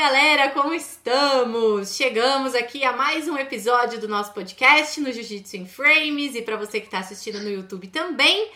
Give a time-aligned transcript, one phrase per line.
[0.00, 1.94] galera, como estamos?
[1.94, 6.56] Chegamos aqui a mais um episódio do nosso podcast no Jiu-Jitsu em Frames e para
[6.56, 8.48] você que está assistindo no YouTube também.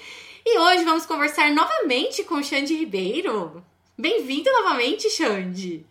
[0.46, 3.62] E hoje vamos conversar novamente com o Xande Ribeiro.
[3.96, 5.84] Bem-vindo novamente, Xande.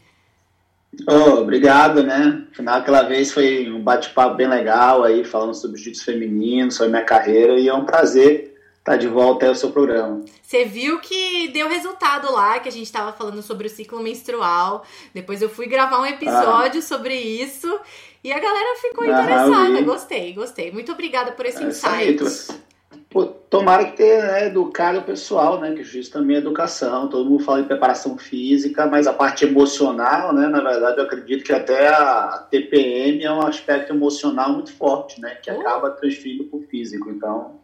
[1.07, 2.47] Oh, obrigado, né?
[2.51, 7.05] Afinal, aquela vez foi um bate-papo bem legal aí, falando sobre jiu-jitsu feminino, sobre minha
[7.05, 8.52] carreira, e é um prazer
[8.83, 10.21] tá de volta ao seu programa.
[10.41, 14.83] Você viu que deu resultado lá, que a gente estava falando sobre o ciclo menstrual.
[15.13, 16.83] Depois eu fui gravar um episódio ah.
[16.83, 17.79] sobre isso
[18.23, 19.81] e a galera ficou interessada.
[19.81, 20.71] Gostei, gostei.
[20.71, 22.61] Muito obrigada por esse é insight.
[23.09, 25.71] Pô, tomara que tenha né, educado o pessoal, né?
[25.73, 27.07] Que justo também é educação.
[27.07, 30.47] Todo mundo fala em preparação física, mas a parte emocional, né?
[30.47, 35.35] Na verdade, eu acredito que até a TPM é um aspecto emocional muito forte, né?
[35.35, 35.59] Que oh.
[35.59, 37.11] acaba transferindo para o físico.
[37.11, 37.59] Então,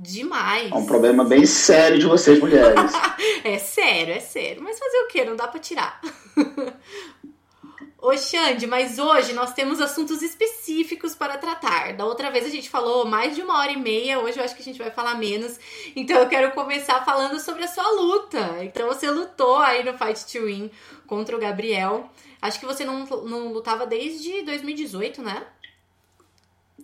[0.00, 0.70] Demais.
[0.70, 2.92] É um problema bem sério de vocês, mulheres.
[3.42, 4.62] é sério, é sério.
[4.62, 5.24] Mas fazer o quê?
[5.24, 6.00] Não dá pra tirar.
[8.00, 11.94] Ô Xande, mas hoje nós temos assuntos específicos para tratar.
[11.94, 14.54] Da outra vez a gente falou mais de uma hora e meia, hoje eu acho
[14.54, 15.58] que a gente vai falar menos.
[15.96, 18.58] Então eu quero começar falando sobre a sua luta.
[18.62, 20.70] Então você lutou aí no Fight to Win
[21.08, 22.08] contra o Gabriel.
[22.40, 25.44] Acho que você não, não lutava desde 2018, né?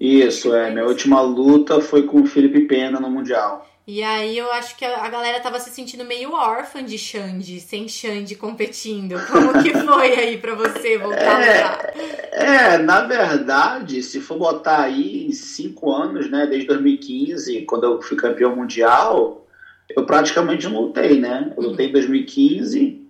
[0.00, 0.70] Isso, é.
[0.70, 3.66] Minha última luta foi com o Felipe Pena no Mundial.
[3.86, 7.86] E aí eu acho que a galera tava se sentindo meio órfã de Xande, sem
[7.86, 9.16] Xande competindo.
[9.26, 11.92] Como que foi aí para você voltar é, a
[12.32, 18.00] É, na verdade, se for botar aí em cinco anos, né, desde 2015, quando eu
[18.00, 19.46] fui campeão mundial,
[19.94, 21.52] eu praticamente não lutei, né?
[21.54, 23.06] Eu lutei em 2015,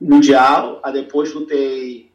[0.00, 2.10] mundial, aí depois lutei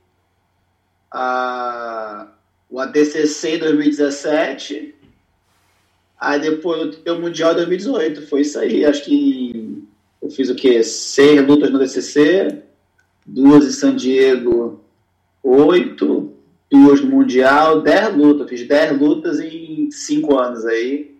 [1.12, 2.28] a
[2.74, 4.96] o ADCC em 2017,
[6.20, 8.26] aí depois o Mundial 2018.
[8.26, 8.84] Foi isso aí.
[8.84, 9.84] Acho que
[10.20, 10.82] eu fiz o quê?
[10.82, 12.64] Seis lutas no ADCC,
[13.24, 14.84] duas em San Diego,
[15.44, 16.34] oito,
[16.72, 18.50] duas no Mundial, dez lutas.
[18.50, 21.16] Fiz dez lutas em cinco anos aí.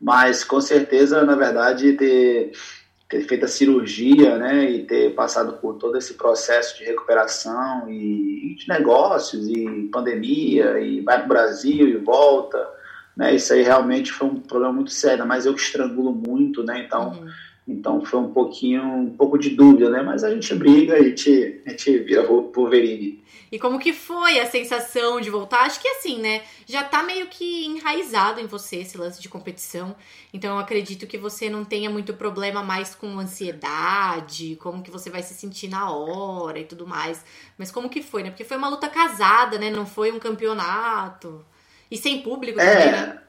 [0.00, 2.52] Mas com certeza, na verdade, ter
[3.08, 8.52] ter feito a cirurgia, né, e ter passado por todo esse processo de recuperação e,
[8.52, 12.68] e de negócios e pandemia e vai para o Brasil e volta,
[13.16, 16.82] né, isso aí realmente foi um problema muito sério, mas eu que estrangulo muito, né,
[16.84, 17.28] então, uhum.
[17.66, 21.62] Então foi um pouquinho, um pouco de dúvida, né, mas a gente briga, a gente,
[21.66, 23.24] a gente vira Wolverine.
[23.50, 25.60] E como que foi a sensação de voltar?
[25.60, 26.42] Acho que assim, né?
[26.66, 29.94] Já tá meio que enraizado em você esse lance de competição.
[30.32, 35.10] Então eu acredito que você não tenha muito problema mais com ansiedade, como que você
[35.10, 37.24] vai se sentir na hora e tudo mais.
[37.56, 38.30] Mas como que foi, né?
[38.30, 39.70] Porque foi uma luta casada, né?
[39.70, 41.44] Não foi um campeonato.
[41.88, 42.72] E sem público é.
[42.72, 43.22] também, né?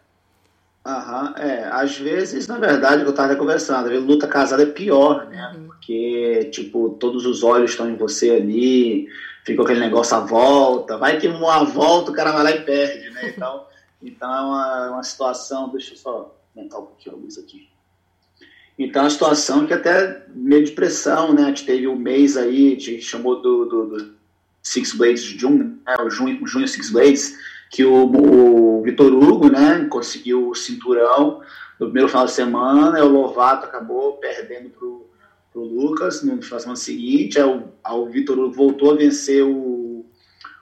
[0.88, 1.66] Aham, é.
[1.66, 5.54] Às vezes, na verdade, eu tava conversando, a luta casada é pior, né?
[5.54, 5.68] Uhum.
[5.68, 9.10] Porque, tipo, todos os olhos estão em você ali,
[9.44, 13.10] ficou aquele negócio à volta, vai que uma volta o cara vai lá e perde,
[13.10, 13.34] né?
[13.36, 13.66] Então,
[14.02, 17.68] então é uma, uma situação, deixa eu só aumentar um pouquinho a luz aqui.
[18.80, 21.44] Então, é uma situação que até meio de pressão, né?
[21.44, 24.16] A gente teve um mês aí, a gente chamou do, do, do
[24.64, 25.96] Six Blades June, né?
[26.00, 27.36] o junho, junho Six Blades,
[27.70, 31.42] que o, o Vitor Hugo, né, conseguiu o cinturão
[31.80, 35.08] no primeiro final de semana, e o Lovato acabou perdendo pro
[35.58, 37.40] pro Lucas no final semana seguinte.
[37.40, 40.06] Aí o, o Vitor voltou a vencer o,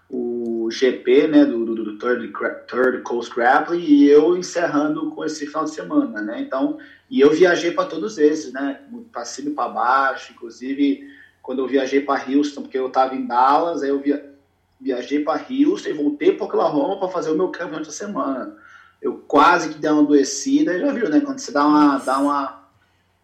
[0.09, 2.31] o GP né, do, do, do third,
[2.67, 6.21] third Coast Grappling e eu encerrando com esse final de semana.
[6.21, 6.41] Né?
[6.41, 6.77] Então,
[7.09, 8.79] e eu viajei para todos esses, né?
[9.11, 10.31] para cima e para baixo.
[10.31, 11.05] Inclusive,
[11.41, 14.33] quando eu viajei para Houston, porque eu estava em Dallas, aí eu via,
[14.79, 18.55] viajei para Houston e voltei para Oklahoma para fazer o meu campeonato da semana.
[19.01, 21.19] Eu quase que dei uma adoecida, já viu, né?
[21.19, 22.65] Quando você dá uma, dá uma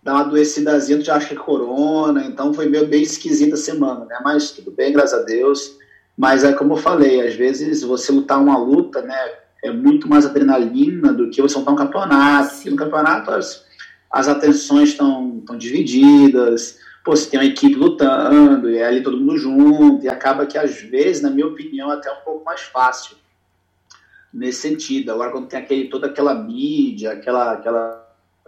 [0.04, 3.58] dá uma adoecidazinha, tu já acha que é corona, então foi meio bem esquisita a
[3.58, 4.20] semana, né?
[4.24, 5.78] Mas tudo bem, graças a Deus.
[6.18, 9.16] Mas é como eu falei, às vezes você lutar uma luta, né?
[9.64, 12.56] É muito mais adrenalina do que você lutar um campeonato.
[12.56, 13.64] Porque no campeonato as,
[14.10, 19.38] as atenções estão divididas, pô, você tem uma equipe lutando, e é ali todo mundo
[19.38, 23.18] junto, e acaba que às vezes, na minha opinião, é até um pouco mais fácil
[24.34, 25.12] nesse sentido.
[25.12, 28.02] Agora, quando tem aquele, toda aquela mídia, aquela, aquela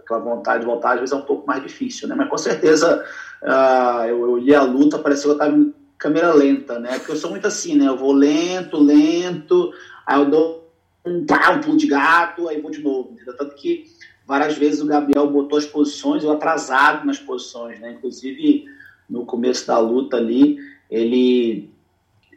[0.04, 2.14] aquela vontade de voltar, às vezes é um pouco mais difícil, né?
[2.14, 3.04] Mas com certeza
[3.42, 6.98] uh, eu, eu a luta, pareceu que eu estava em câmera lenta, né?
[6.98, 7.88] Porque eu sou muito assim, né?
[7.88, 9.72] Eu vou lento, lento,
[10.06, 10.70] aí eu dou
[11.04, 13.16] um, pá, um pulo de gato, aí vou de novo.
[13.38, 13.84] Tanto que
[14.26, 17.92] várias vezes o Gabriel botou as posições, eu atrasado nas posições, né?
[17.92, 18.66] Inclusive
[19.08, 20.58] no começo da luta ali,
[20.90, 21.70] ele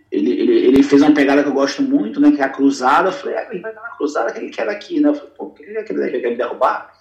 [0.10, 2.32] ele, ele, ele, fez uma pegada que eu gosto muito, né?
[2.32, 3.10] Que é a cruzada.
[3.10, 5.10] Eu falei, ah, ele vai dar uma cruzada que ele quer aqui, né?
[5.10, 6.94] Eu falei, pô, o que ele quer, ele quer me derrubar?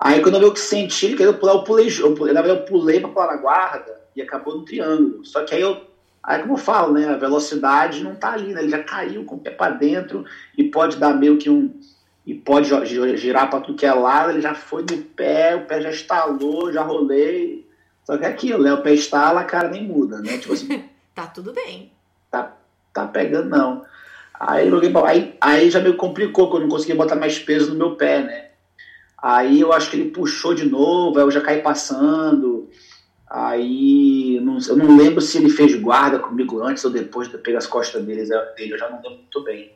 [0.00, 2.42] Aí quando eu vi o que senti, ele queria pular, eu pulei, eu pulei, na
[2.42, 5.24] verdade eu pulei pra pular na guarda e acabou no triângulo.
[5.24, 5.92] Só que aí eu
[6.22, 8.62] Aí, como eu falo, né, a velocidade não tá ali, né?
[8.62, 10.24] Ele já caiu com o pé para dentro
[10.56, 11.74] e pode dar meio que um.
[12.24, 12.68] E pode
[13.16, 16.72] girar para tudo que é lado, ele já foi no pé, o pé já estalou,
[16.72, 17.68] já rolei.
[18.04, 18.72] Só que é aquilo, né?
[18.72, 20.38] O pé estala, a cara nem muda, né?
[20.38, 20.84] Tipo assim.
[21.14, 21.92] tá tudo bem.
[22.30, 22.56] Tá,
[22.92, 23.84] tá pegando, não.
[24.38, 24.68] Aí,
[25.06, 28.22] aí, aí já meio complicou, porque eu não consegui botar mais peso no meu pé,
[28.22, 28.48] né?
[29.22, 32.68] Aí eu acho que ele puxou de novo, aí eu já caí passando.
[33.30, 37.58] Aí não, eu não lembro se ele fez guarda comigo antes ou depois de pegar
[37.58, 39.72] as costas dele, dele eu já não lembro muito bem.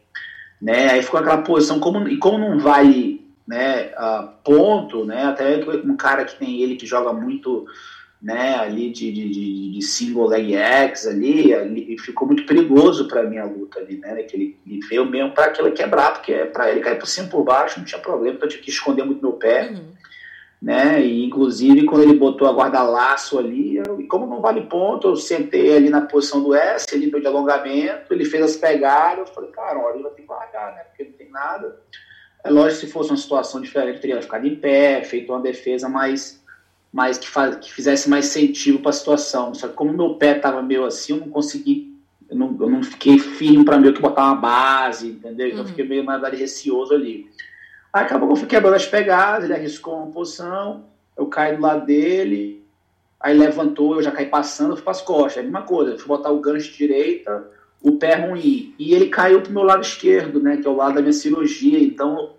[0.61, 0.91] Né?
[0.91, 5.25] Aí ficou aquela posição, como, e como não vale né, uh, ponto, né?
[5.25, 7.67] até um cara que tem ele que joga muito
[8.20, 13.37] né, ali de, de, de, single leg X ali, ali ficou muito perigoso para mim
[13.37, 16.81] a luta ali, né, que ele, ele veio mesmo para aquilo quebrar, porque para ele
[16.81, 19.35] cair por cima por baixo não tinha problema, então eu tinha que esconder muito meu
[19.35, 19.95] pé, uhum
[20.61, 21.05] né?
[21.05, 25.17] E inclusive quando ele botou a guarda-laço ali, eu, e como não vale ponto, eu
[25.17, 29.35] sentei ali na posição do S, ele deu de alongamento, ele fez as pegadas, eu
[29.35, 30.82] falei, cara, olha, ele vai ter que largar, né?
[30.85, 31.79] Porque não tem nada.
[32.43, 36.43] É lógico se fosse uma situação diferente, teria ficado em pé, feito uma defesa mais,
[36.93, 39.53] mais que, faz, que fizesse mais sentido para a situação.
[39.55, 41.97] Só que como meu pé estava meio assim, eu não consegui
[42.29, 45.47] eu não, eu não fiquei firme para meio que botar uma base, entendeu?
[45.47, 45.64] Então uhum.
[45.64, 47.31] eu fiquei meio mais receoso ali.
[47.96, 50.84] Aí acabou que eu fui quebrando as pegadas, ele arriscou uma posição,
[51.16, 52.62] eu caí do lado dele,
[53.19, 55.38] aí levantou, eu já caí passando, eu fui para as costas.
[55.38, 57.48] É a mesma coisa, eu fui botar o gancho direita,
[57.81, 58.75] o pé ruim.
[58.78, 61.12] E ele caiu para o meu lado esquerdo, né, que é o lado da minha
[61.14, 61.78] cirurgia.
[61.78, 62.34] Então,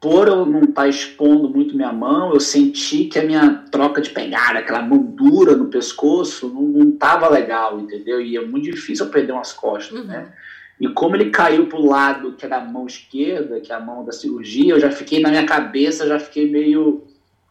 [0.00, 4.00] por eu não estar tá expondo muito minha mão, eu senti que a minha troca
[4.00, 8.20] de pegada, aquela mão dura no pescoço, não estava legal, entendeu?
[8.20, 10.06] E é muito difícil eu perder umas costas, uhum.
[10.06, 10.32] né?
[10.80, 13.80] E como ele caiu para o lado que é da mão esquerda, que é a
[13.80, 17.04] mão da cirurgia, eu já fiquei na minha cabeça, já fiquei meio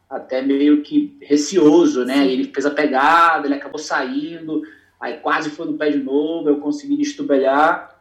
[0.09, 2.27] até meio que receoso, né?
[2.27, 4.61] Ele fez a pegada, ele acabou saindo,
[4.99, 7.99] aí quase foi no pé de novo, eu consegui destubelhar.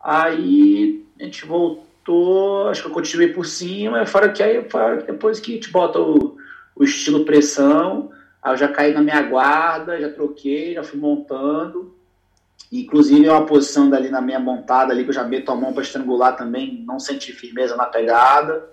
[0.00, 5.38] Aí a gente voltou, acho que eu continuei por cima, fora que aí fora depois
[5.38, 6.36] que a gente bota o,
[6.74, 8.10] o estilo pressão,
[8.42, 11.94] aí eu já caí na minha guarda, já troquei, já fui montando.
[12.70, 15.72] Inclusive, é uma posição dali na minha montada ali, que eu já meto a mão
[15.72, 18.66] para estrangular também, não senti firmeza na pegada.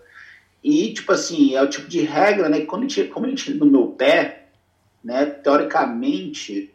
[0.64, 2.60] E, tipo assim, é o tipo de regra, né?
[2.60, 4.48] Que quando a gente, como a gente no meu pé,
[5.04, 5.26] né?
[5.26, 6.74] Teoricamente,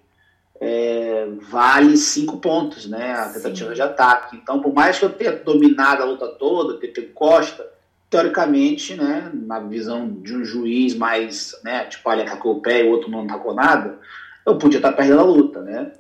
[0.60, 3.12] é, vale cinco pontos, né?
[3.12, 3.74] A tentativa Sim.
[3.74, 4.36] de ataque.
[4.36, 7.66] Então, por mais que eu tenha dominado a luta toda, ter pego costa,
[8.08, 9.30] teoricamente, né?
[9.32, 11.84] Na visão de um juiz mais, né?
[11.86, 13.98] Tipo, olha, atacou o pé e o outro não atacou nada,
[14.46, 15.92] eu podia estar perdendo a luta, né?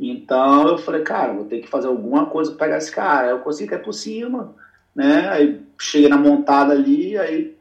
[0.00, 3.26] Então eu falei, cara, vou ter que fazer alguma coisa para pegar esse cara.
[3.26, 4.54] Aí eu consegui cair por cima,
[4.94, 5.28] né?
[5.28, 7.54] Aí cheguei na montada ali, aí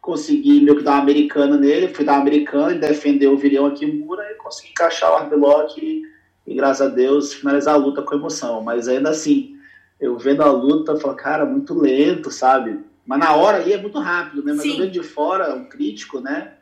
[0.00, 3.66] consegui meio que dar uma americana nele, fui dar uma americana, ele defendeu o Virião
[3.66, 6.02] aqui Mura e consegui encaixar o Arbelock e,
[6.46, 8.62] e, graças a Deus finalizar a luta com emoção.
[8.62, 9.54] Mas ainda assim,
[10.00, 12.80] eu vendo a luta, eu falo, cara, muito lento, sabe?
[13.04, 14.54] Mas na hora ali é muito rápido, né?
[14.54, 14.70] Mas Sim.
[14.70, 16.54] eu vendo de fora, um crítico, né?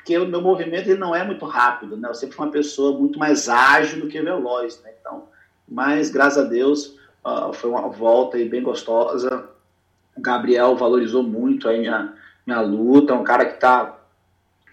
[0.00, 2.08] Porque o meu movimento ele não é muito rápido, né?
[2.08, 4.90] Eu sempre fui uma pessoa muito mais ágil do que veloz, né?
[4.98, 5.28] Então,
[5.68, 9.48] mas graças a Deus uh, foi uma volta aí bem gostosa.
[10.16, 12.14] O Gabriel valorizou muito aí minha,
[12.46, 13.98] minha luta, é um cara que está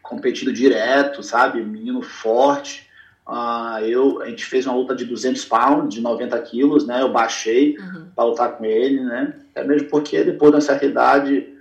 [0.02, 1.62] competindo direto, sabe?
[1.62, 2.88] Menino forte.
[3.28, 7.02] Uh, eu, a gente fez uma luta de 200 pounds, de 90 quilos, né?
[7.02, 8.08] Eu baixei uhum.
[8.16, 9.34] para lutar com ele, né?
[9.54, 11.54] É mesmo porque depois da certa idade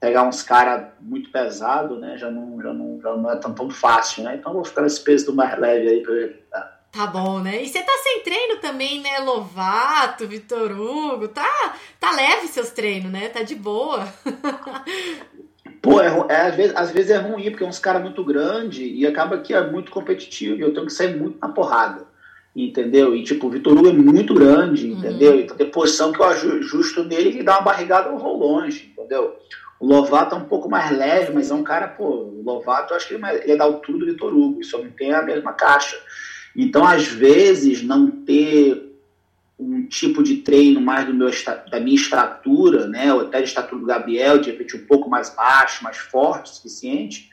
[0.00, 2.16] pegar uns caras muito pesados, né?
[2.16, 4.36] Já não, já, não, já não é tão, tão fácil, né?
[4.36, 6.46] Então vou ficar nesse peso do mais leve aí pra ver.
[6.50, 6.78] Tá.
[6.92, 7.62] tá bom, né?
[7.62, 9.18] E você tá sem treino também, né?
[9.18, 13.28] Lovato, Vitor Hugo, tá, tá leve seus treinos, né?
[13.28, 14.06] Tá de boa.
[15.80, 18.80] Pô, é, é, às, vezes, às vezes é ruim, porque é uns caras muito grandes
[18.80, 22.04] e acaba que é muito competitivo e eu tenho que sair muito na porrada,
[22.54, 23.14] entendeu?
[23.14, 24.98] E tipo, o Vitor Hugo é muito grande, uhum.
[24.98, 25.40] entendeu?
[25.40, 29.36] Então tem posição que eu ajusto nele e dá uma barrigada eu vou longe, entendeu?
[29.80, 32.96] O Lovato é um pouco mais leve, mas é um cara, pô, o Lovato eu
[32.96, 35.96] acho que ele é da altura do Vitor Hugo, só não tem a mesma caixa.
[36.56, 38.88] Então, às vezes, não ter
[39.58, 41.30] um tipo de treino mais do meu,
[41.70, 45.30] da minha estatura, né, ou até de estatura do Gabriel, de repente um pouco mais
[45.30, 47.28] baixo, mais forte o suficiente,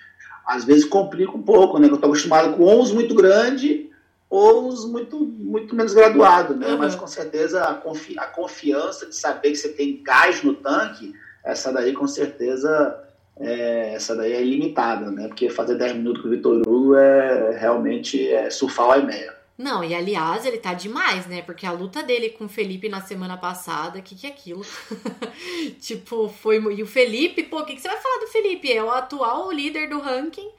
[0.46, 3.92] às vezes complica um pouco, né, eu estou acostumado com uns muito grande
[4.28, 6.80] ou uns muito, muito menos graduado, né, uhum.
[6.80, 11.14] mas com certeza a, confi a confiança de saber que você tem gás no tanque
[11.46, 13.02] essa daí com certeza
[13.38, 15.28] é, essa daí é ilimitada, né?
[15.28, 19.36] Porque fazer 10 minutos com o Vitor Hugo é realmente é surfar o meia.
[19.58, 21.42] Não, e aliás, ele tá demais, né?
[21.42, 24.66] Porque a luta dele com o Felipe na semana passada, que, que é aquilo?
[25.80, 26.58] tipo, foi.
[26.74, 28.72] E o Felipe, pô, o que, que você vai falar do Felipe?
[28.72, 30.50] É o atual líder do ranking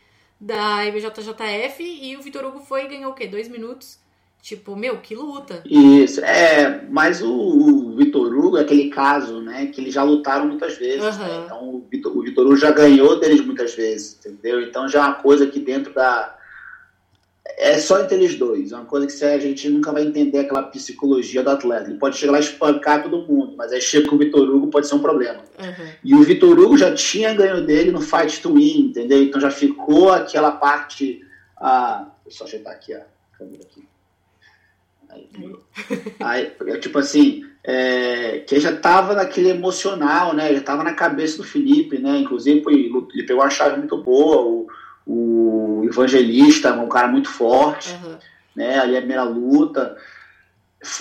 [0.40, 3.26] da IBJJF e o Vitor Hugo foi e ganhou o quê?
[3.26, 3.98] Dois minutos?
[4.46, 5.60] Tipo, meu, que luta.
[5.68, 10.46] Isso, é, mas o, o Vitor Hugo é aquele caso, né, que eles já lutaram
[10.46, 11.24] muitas vezes, uhum.
[11.24, 11.42] né?
[11.44, 14.60] Então o Vitor, o Vitor Hugo já ganhou deles muitas vezes, entendeu?
[14.60, 16.38] Então já é uma coisa que dentro da.
[17.58, 20.62] É só entre eles dois, é uma coisa que a gente nunca vai entender aquela
[20.62, 21.90] psicologia do atleta.
[21.90, 24.68] Ele pode chegar lá e espancar todo mundo, mas aí chega com o Vitor Hugo
[24.68, 25.42] pode ser um problema.
[25.58, 25.88] Uhum.
[26.04, 29.20] E o Vitor Hugo já tinha ganho dele no Fight to Win, entendeu?
[29.24, 31.26] Então já ficou aquela parte.
[31.56, 33.04] Ah, deixa eu só ajeitar aqui a
[33.36, 33.84] câmera aqui
[36.20, 40.54] Aí, tipo assim, é, que já tava naquele emocional, né?
[40.54, 42.18] Já tava na cabeça do Felipe, né?
[42.18, 44.66] Inclusive, ele pegou uma chave muito boa, o,
[45.06, 48.16] o Evangelista, um cara muito forte, uhum.
[48.54, 48.78] né?
[48.78, 49.96] Ali a primeira luta.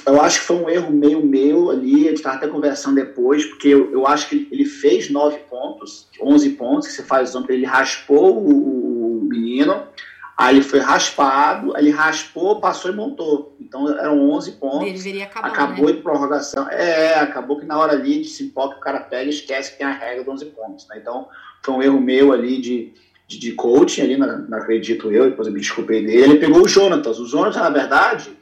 [0.07, 3.45] Eu acho que foi um erro meio meu ali, a gente tava até conversando depois,
[3.45, 7.53] porque eu, eu acho que ele fez nove pontos, 11 pontos, que você faz ontem,
[7.53, 9.84] ele raspou o, o menino,
[10.37, 13.55] Aí ele foi raspado, aí ele raspou, passou e montou.
[13.59, 14.91] Então eram 11 pontos.
[14.91, 15.93] Deveria acabar, acabou né?
[15.93, 16.69] em prorrogação.
[16.69, 19.77] É, acabou que na hora ali de se empolga, o cara pega e esquece que
[19.77, 20.87] tem a regra de 11 pontos.
[20.89, 20.97] Né?
[20.99, 21.29] Então
[21.63, 22.93] foi um erro meu ali de,
[23.25, 26.23] de, de coaching, ali, não, não acredito eu, depois eu me desculpei dele.
[26.23, 27.17] Ele pegou o Jonatas.
[27.17, 28.37] O Jonatas, na verdade,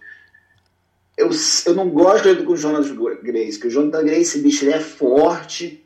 [1.15, 1.29] eu,
[1.67, 4.79] eu não gosto dele com o Jonas Grace, que o Jonas Grace, bicho, ele é
[4.79, 5.82] forte,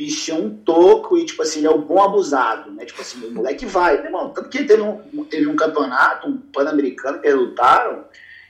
[0.00, 2.86] bicho é um toco e, tipo assim, ele é o bom abusado, né?
[2.86, 4.30] Tipo assim, o moleque vai, né, irmão?
[4.30, 8.06] Tanto que teve um, teve um campeonato, um pan-americano que eles lutaram,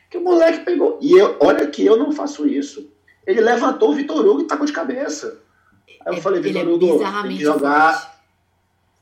[0.09, 0.97] que o moleque pegou.
[1.03, 2.89] E eu, olha que eu não faço isso.
[3.27, 5.41] Ele levantou o Vitor Hugo e tacou de cabeça.
[6.07, 7.95] Aí eu é, falei, Vitor é Hugo, tem que jogar.
[7.95, 8.21] Forte.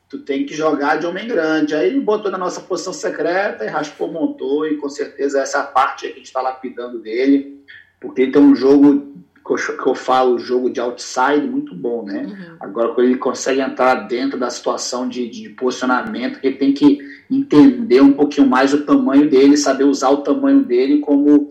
[0.08, 1.74] Tu tem que jogar de homem grande.
[1.74, 5.62] Aí ele botou na nossa posição secreta e raspou, montou, e com certeza essa é
[5.64, 7.62] parte que a gente está lapidando dele,
[8.00, 9.12] porque ele tem um jogo
[9.56, 12.26] que eu falo, jogo de outside muito bom, né?
[12.26, 12.56] Uhum.
[12.60, 16.98] Agora, quando ele consegue entrar dentro da situação de, de posicionamento, ele tem que
[17.30, 21.48] entender um pouquinho mais o tamanho dele, saber usar o tamanho dele como,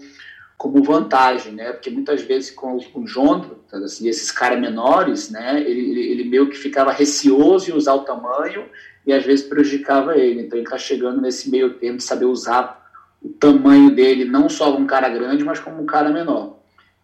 [0.58, 1.72] como vantagem, né?
[1.72, 5.62] Porque muitas vezes com, com o Jonathan, assim, esses caras menores, né?
[5.62, 8.66] Ele, ele, meio que ficava receoso em usar o tamanho
[9.06, 10.42] e às vezes prejudicava ele.
[10.42, 12.86] Então, ele está chegando nesse meio tempo de saber usar
[13.24, 16.57] o tamanho dele, não só um cara grande, mas como um cara menor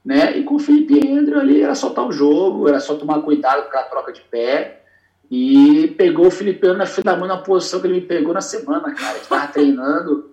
[0.04, 0.38] né?
[0.38, 3.78] E com o Felipe Andrew ali era soltar o jogo, era só tomar cuidado com
[3.78, 4.82] a troca de pé.
[5.32, 8.34] E pegou o Felipe Andrew na fila da mão na posição que ele me pegou
[8.34, 9.18] na semana, cara.
[9.18, 10.32] Ele tava treinando.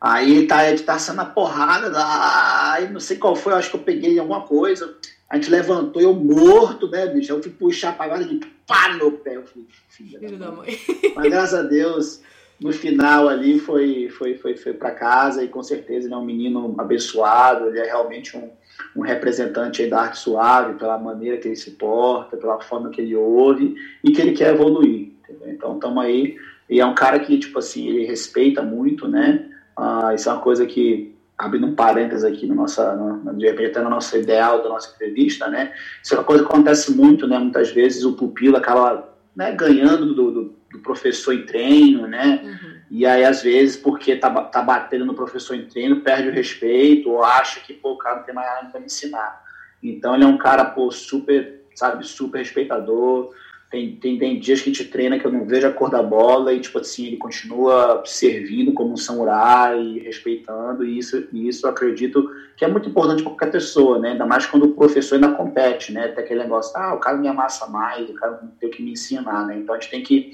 [0.00, 2.72] Aí tá, ele tá sendo a porrada, da...
[2.72, 4.96] aí não sei qual foi, eu acho que eu peguei alguma coisa.
[5.30, 7.32] A gente levantou, eu morto, né, bicho?
[7.32, 9.36] Eu fui puxar pra agora e pá no pé.
[9.36, 10.78] Eu falei, filho da mãe.
[11.14, 12.20] Mas graças a Deus,
[12.62, 16.24] no final ali foi, foi, foi, foi para casa e com certeza ele é um
[16.24, 18.48] menino abençoado, ele é realmente um,
[18.96, 23.16] um representante da arte suave, pela maneira que ele se porta, pela forma que ele
[23.16, 25.12] ouve e que ele quer evoluir.
[25.24, 25.48] Entendeu?
[25.48, 26.36] Então estamos aí,
[26.70, 29.48] e é um cara que, tipo assim, ele respeita muito, né?
[29.76, 33.70] Ah, isso é uma coisa que, abrindo um parênteses aqui no nossa, no, de repente
[33.70, 35.72] até no nosso ideal da nossa entrevista, né?
[36.02, 37.38] Isso é uma coisa que acontece muito, né?
[37.38, 42.40] Muitas vezes o pupilo acaba né, ganhando do, do do professor em treino, né?
[42.42, 42.72] Uhum.
[42.90, 47.10] E aí, às vezes, porque tá, tá batendo no professor em treino, perde o respeito
[47.10, 49.42] ou acha que, pô, o cara não tem mais nada para me ensinar.
[49.82, 53.30] Então, ele é um cara, pô, super, sabe, super respeitador.
[53.70, 56.02] Tem, tem, tem dias que a gente treina que eu não vejo a cor da
[56.02, 61.66] bola e, tipo assim, ele continua servindo como um samurai, respeitando, e isso, e isso
[61.66, 64.10] eu acredito que é muito importante para qualquer pessoa, né?
[64.10, 66.08] Ainda mais quando o professor ainda compete, né?
[66.08, 69.46] Tem aquele negócio, ah, o cara me amassa mais, o cara tem que me ensinar,
[69.46, 69.56] né?
[69.56, 70.32] Então, a gente tem que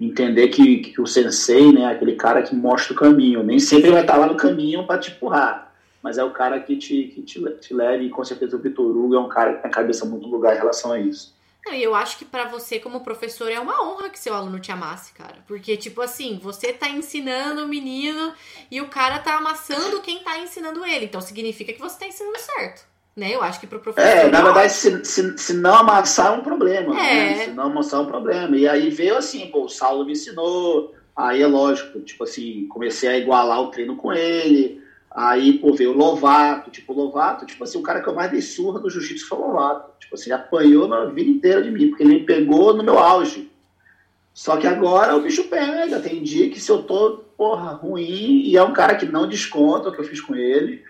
[0.00, 4.00] entender que, que o sensei, né, aquele cara que mostra o caminho, nem sempre vai
[4.00, 5.72] estar lá no caminho para te empurrar,
[6.02, 8.86] mas é o cara que te, que te, te leva, e com certeza o Vitor
[8.86, 11.34] Hugo é um cara que tem a cabeça muito lugar em relação a isso.
[11.70, 15.12] Eu acho que para você, como professor, é uma honra que seu aluno te amasse,
[15.12, 15.36] cara.
[15.46, 18.34] Porque, tipo assim, você tá ensinando o menino
[18.68, 21.04] e o cara tá amassando quem tá ensinando ele.
[21.04, 22.84] Então significa que você tá ensinando certo.
[23.14, 23.34] Né?
[23.34, 24.08] Eu acho que para o professor.
[24.08, 26.94] É, na verdade, se, se, se, não amassar é um problema.
[26.94, 27.00] Né?
[27.00, 27.36] É.
[27.36, 27.44] Né?
[27.44, 28.56] Se não amassar é um problema.
[28.56, 30.94] E aí veio assim, pô, o Saulo me ensinou.
[31.14, 34.82] Aí é lógico, tipo assim, comecei a igualar o treino com ele.
[35.10, 38.30] Aí, pô, veio o Lovato, tipo, o Lovato, tipo assim, o cara que eu mais
[38.30, 39.90] dei surra do jiu-jitsu foi o Lovato.
[40.00, 43.52] Tipo assim, apanhou na vida inteira de mim, porque ele me pegou no meu auge.
[44.32, 46.00] Só que agora o bicho pega.
[46.00, 49.90] Tem dia que se eu tô, porra, ruim, e é um cara que não desconta
[49.90, 50.82] o que eu fiz com ele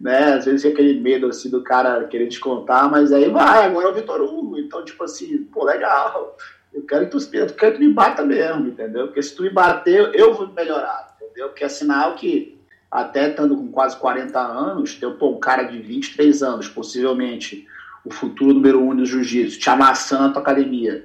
[0.00, 0.34] né?
[0.34, 3.90] Às vezes tem aquele medo assim do cara querer descontar, mas aí vai, agora é
[3.90, 4.58] o Vitor Hugo.
[4.58, 6.36] Então, tipo assim, pô, legal.
[6.72, 9.08] Eu quero que tu, eu quero que tu me bata mesmo, entendeu?
[9.08, 11.48] Porque se tu me bater, eu vou melhorar, entendeu?
[11.48, 12.58] Porque é sinal que,
[12.90, 17.66] até estando com quase 40 anos, tem pô, um cara de 23 anos, possivelmente
[18.04, 21.04] o futuro número um do jiu-jitsu, te amassando na tua academia.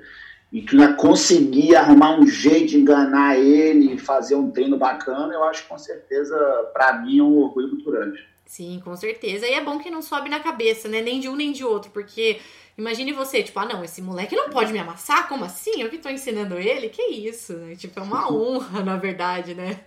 [0.54, 5.34] e tu ainda conseguir arrumar um jeito de enganar ele e fazer um treino bacana,
[5.34, 6.38] eu acho que com certeza,
[6.72, 8.35] para mim, é um orgulho muito grande.
[8.46, 9.48] Sim, com certeza.
[9.48, 11.02] E é bom que não sobe na cabeça, né?
[11.02, 12.40] Nem de um nem de outro, porque
[12.78, 15.28] imagine você, tipo, ah, não, esse moleque não pode me amassar?
[15.28, 15.82] Como assim?
[15.82, 16.90] Eu que tô ensinando ele?
[16.90, 17.54] Que isso?
[17.54, 17.76] Né?
[17.76, 19.82] Tipo, é uma honra, na verdade, né?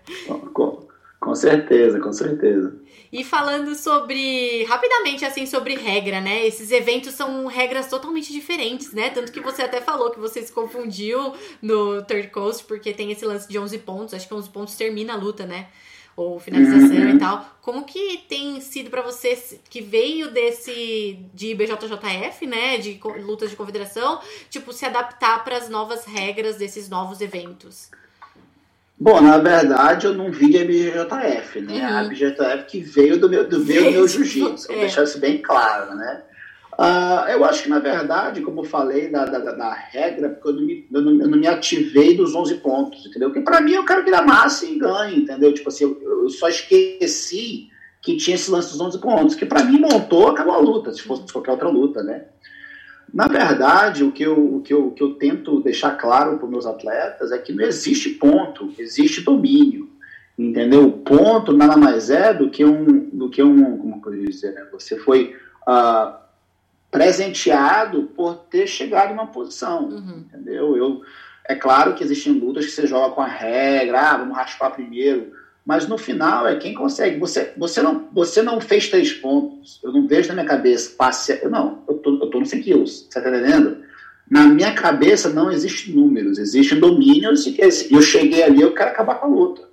[0.52, 0.88] Com,
[1.20, 2.74] com certeza, com certeza.
[3.12, 6.46] E falando sobre, rapidamente, assim, sobre regra, né?
[6.46, 9.08] Esses eventos são regras totalmente diferentes, né?
[9.08, 13.24] Tanto que você até falou que você se confundiu no Third Coast, porque tem esse
[13.24, 15.68] lance de 11 pontos, acho que 11 pontos termina a luta, né?
[16.18, 17.10] Ou finalização uhum.
[17.10, 17.46] e tal.
[17.62, 19.38] Como que tem sido para você
[19.70, 24.20] que veio desse de BJJF, né, de lutas de confederação,
[24.50, 27.88] tipo se adaptar para as novas regras desses novos eventos?
[28.98, 31.88] Bom, na verdade, eu não vi de BJJF, né?
[31.88, 31.98] Uhum.
[31.98, 34.80] A BJJF que veio do meu, do meu, meu jiu-jitsu, é.
[34.80, 36.24] deixar isso bem claro, né?
[36.78, 40.62] Uh, eu acho que, na verdade, como eu falei da, da, regra, porque eu não,
[40.62, 43.30] me, eu, não, eu não, me, ativei dos 11 pontos, entendeu?
[43.30, 45.52] Porque para mim eu quero que ele amasse e ganhe, entendeu?
[45.52, 47.68] Tipo assim, eu, eu, só esqueci
[48.00, 51.02] que tinha esse lance dos 11 pontos, que para mim montou, acabou a luta, se
[51.02, 52.26] fosse qualquer outra luta, né?
[53.12, 56.46] Na verdade, o que eu, o que eu, o que eu tento deixar claro para
[56.46, 59.88] meus atletas é que não existe ponto, existe domínio.
[60.38, 60.86] Entendeu?
[60.86, 63.10] O ponto nada mais é do que um.
[63.12, 64.52] Do que um como eu posso dizer?
[64.52, 64.64] Né?
[64.70, 65.34] Você foi
[65.66, 66.27] uh,
[66.90, 69.88] presenteado por ter chegado em uma posição.
[69.88, 70.24] Uhum.
[70.26, 70.76] Entendeu?
[70.76, 71.02] Eu,
[71.46, 75.38] é claro que existem lutas que você joga com a regra, ah, vamos raspar primeiro
[75.68, 77.18] mas no final é quem consegue.
[77.18, 79.78] Você, você, não, você não fez três pontos.
[79.84, 81.46] Eu não vejo na minha cabeça, passe.
[81.46, 83.06] Não, eu tô, eu tô no 100 quilos.
[83.06, 83.76] Você tá entendendo?
[84.30, 87.58] Na minha cabeça não existem números, existem domínios e
[87.90, 89.67] eu cheguei ali, eu quero acabar com a luta.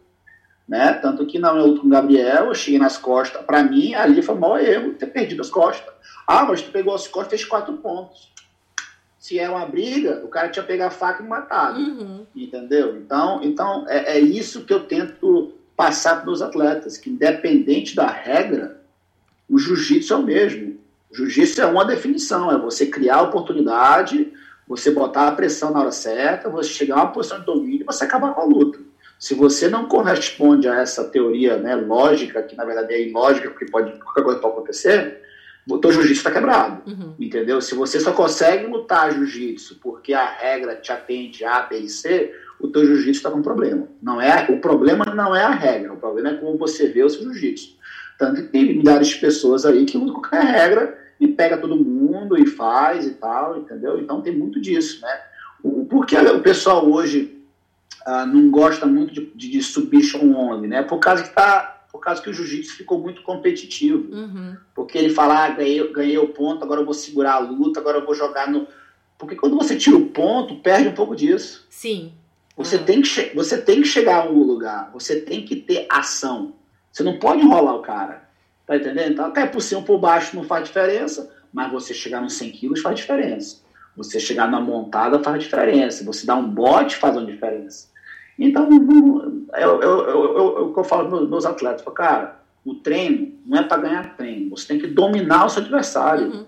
[0.68, 0.94] Né?
[0.94, 3.44] Tanto que na minha luta com o Gabriel, eu cheguei nas costas.
[3.46, 5.94] Para mim, ali foi o maior erro ter perdido as costas.
[6.26, 8.34] Ah, mas tu pegou as costas e fez quatro pontos.
[9.20, 11.80] Se é uma briga, o cara tinha pegado a faca e matado.
[11.80, 12.26] Uhum.
[12.36, 12.98] Entendeu?
[12.98, 18.08] Então, então é, é isso que eu tento passar para os atletas, que independente da
[18.08, 18.82] regra,
[19.50, 20.78] o jiu-jitsu é o mesmo.
[21.12, 24.32] O jiu-jitsu é uma definição, é você criar a oportunidade,
[24.68, 27.84] você botar a pressão na hora certa, você chegar a uma posição de domínio e
[27.84, 28.80] você acabar com a luta.
[29.26, 33.66] Se você não corresponde a essa teoria né, lógica, que na verdade é ilógica, porque
[33.66, 35.20] pode, qualquer coisa pode acontecer,
[35.68, 36.84] o teu jiu-jitsu está quebrado.
[36.88, 37.16] Uhum.
[37.20, 37.60] Entendeu?
[37.60, 42.36] Se você só consegue lutar jiu-jitsu porque a regra te atende A, B e C,
[42.60, 43.88] o teu jiu-jitsu está com problema.
[44.00, 47.10] Não é, o problema não é a regra, o problema é como você vê o
[47.10, 47.78] seu jiu-jitsu.
[48.20, 52.38] Tanto que tem milhares de pessoas aí que lutam qualquer regra e pega todo mundo
[52.38, 54.00] e faz e tal, entendeu?
[54.00, 55.20] Então tem muito disso, né?
[55.64, 57.35] O, porque o pessoal hoje
[58.06, 60.84] ah, não gosta muito de, de, de submission only, né?
[60.84, 64.14] Por causa que tá por causa que o jiu-jitsu ficou muito competitivo.
[64.14, 64.58] Uhum.
[64.76, 68.00] Porque ele fala, ah, ganhei, ganhei o ponto, agora eu vou segurar a luta, agora
[68.00, 68.68] eu vou jogar no.
[69.18, 71.66] Porque quando você tira o ponto, perde um pouco disso.
[71.70, 72.12] Sim.
[72.58, 76.54] Você, tem que você tem que chegar a algum lugar, você tem que ter ação.
[76.92, 78.30] Você não pode enrolar o cara.
[78.68, 79.14] Tá entendendo?
[79.14, 82.52] Então, até por cima ou por baixo não faz diferença, mas você chegar nos 100
[82.52, 83.62] quilos faz diferença.
[83.96, 86.04] Você chegar na montada faz diferença.
[86.04, 87.95] Você dar um bote faz uma diferença.
[88.38, 88.70] Então,
[89.54, 91.86] é o que eu falo para meus atletas.
[91.94, 94.50] Cara, o treino não é para ganhar treino.
[94.50, 96.28] Você tem que dominar o seu adversário.
[96.28, 96.46] Uhum.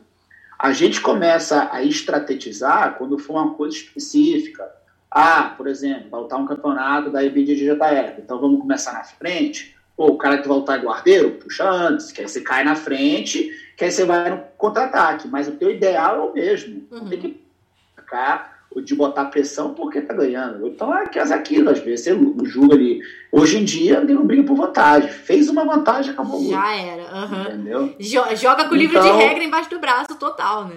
[0.60, 4.68] A gente começa a estrategizar quando for uma coisa específica.
[5.10, 8.20] Ah, por exemplo, voltar um campeonato da IBJJF.
[8.20, 9.76] Então vamos começar na frente.
[9.96, 13.50] Pô, o cara que voltar é guardeiro, puxa antes, que aí você cai na frente,
[13.78, 15.28] que aí você vai no contra-ataque.
[15.28, 16.88] Mas o teu ideal é o mesmo.
[16.92, 17.08] Uhum.
[17.08, 17.44] Tem que
[17.96, 20.68] ficar de botar pressão porque tá ganhando.
[20.68, 21.04] Então é
[21.34, 23.02] aquilo, às vezes você julga ali.
[23.32, 25.10] Hoje em dia, ele não briga por vantagem.
[25.10, 26.48] Fez uma vantagem, acabou.
[26.50, 27.04] Já era.
[27.04, 27.42] Uhum.
[27.42, 27.96] Entendeu?
[28.36, 30.76] Joga com o livro então, de regra embaixo do braço total, né?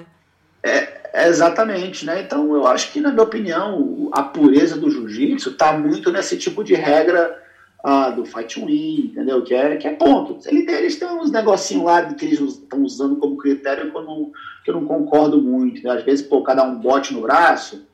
[0.63, 2.23] É, exatamente, né?
[2.23, 6.63] Então eu acho que, na minha opinião, a pureza do jiu-jitsu está muito nesse tipo
[6.63, 7.43] de regra
[7.83, 9.43] ah, do fight win, entendeu?
[9.43, 10.39] Que é, que é ponto.
[10.49, 14.33] Eles têm uns negocinhos lá que eles estão usando como critério que eu não,
[14.65, 15.83] que eu não concordo muito.
[15.83, 15.91] Né?
[15.91, 17.87] Às vezes, pô, cada um bote no braço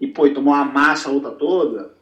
[0.00, 1.92] e, pô, e tomou uma massa a luta toda,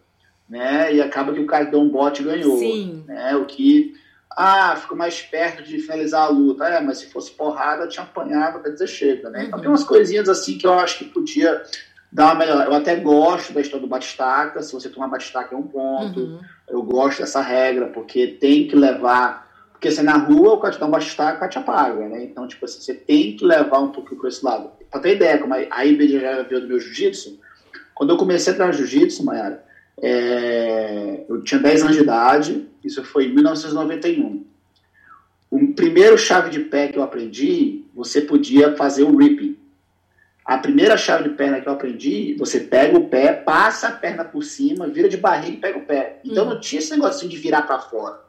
[0.48, 0.94] né?
[0.94, 2.58] E acaba que o cara deu um bote e ganhou.
[2.58, 3.04] Sim.
[3.06, 3.34] Né?
[3.36, 3.94] O que
[4.36, 6.64] ah, ficou mais perto de finalizar a luta.
[6.64, 9.40] É, mas se fosse porrada, tinha apanhado até dizer chega, né?
[9.40, 9.46] Uhum.
[9.46, 11.62] Então tem umas coisinhas assim que eu acho que podia
[12.12, 12.66] dar uma melhor.
[12.66, 16.20] Eu até gosto da história do batistaca, se você tomar batistaca é um ponto.
[16.20, 16.40] Uhum.
[16.68, 19.50] Eu gosto dessa regra, porque tem que levar.
[19.72, 22.08] Porque se é na rua, o cara te dá um batistaca, o cara te apaga,
[22.08, 22.22] né?
[22.22, 24.70] Então, tipo assim, você tem que levar um pouquinho para esse lado.
[24.90, 27.40] Pra ter ideia, como a IBD já veio do meu jiu-jitsu,
[27.94, 29.64] quando eu comecei a treinar jiu-jitsu, Mayara,
[30.00, 34.44] é, eu tinha 10 anos de idade, isso foi em 1991.
[35.50, 39.56] O primeiro chave de pé que eu aprendi, você podia fazer o ripping.
[40.44, 44.24] A primeira chave de perna que eu aprendi, você pega o pé, passa a perna
[44.24, 46.20] por cima, vira de barriga e pega o pé.
[46.24, 46.50] Então uhum.
[46.50, 48.20] não tinha esse negocinho de virar para fora.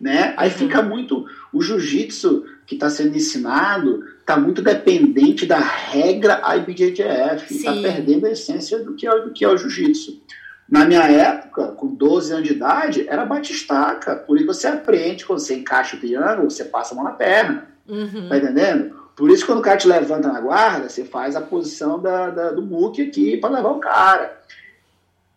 [0.00, 0.34] Né?
[0.36, 0.56] Aí uhum.
[0.56, 1.26] fica muito.
[1.52, 7.54] O jiu-jitsu que está sendo ensinado está muito dependente da regra IBJJF.
[7.54, 10.22] Está perdendo a essência do que é, do que é o jiu-jitsu.
[10.68, 14.16] Na minha época, com 12 anos de idade, era batistaca.
[14.16, 17.68] Por isso você aprende, quando você encaixa o triângulo, você passa a mão na perna.
[17.86, 18.28] Uhum.
[18.28, 19.05] Tá entendendo?
[19.16, 22.52] Por isso, quando o cara te levanta na guarda, você faz a posição da, da
[22.52, 24.42] do muque aqui para levar o cara.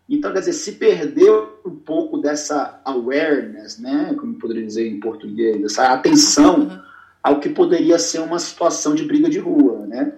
[0.06, 4.14] Então, quer dizer, se perdeu um pouco dessa awareness, né?
[4.18, 6.78] Como poderia dizer em português, essa atenção uhum.
[7.22, 10.12] ao que poderia ser uma situação de briga de rua, né?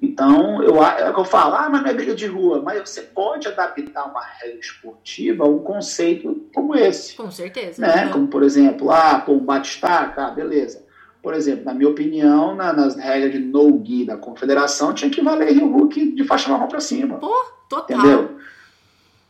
[0.00, 3.48] Então, eu, é eu falo, ah, mas não é briga de rua, mas você pode
[3.48, 7.16] adaptar uma regra esportiva a um conceito como esse.
[7.16, 7.82] Com certeza.
[7.82, 8.04] Né?
[8.04, 8.12] Uhum.
[8.12, 10.86] Como, por exemplo, ah, pô, um bate-estaca, ah, beleza.
[11.22, 15.52] Por exemplo, na minha opinião, na, nas regras de no-gi da confederação, tinha que valer
[15.52, 17.16] Rio Hulk de faixa marrom para cima.
[17.16, 17.34] Pô,
[17.68, 17.98] total.
[17.98, 18.30] Entendeu?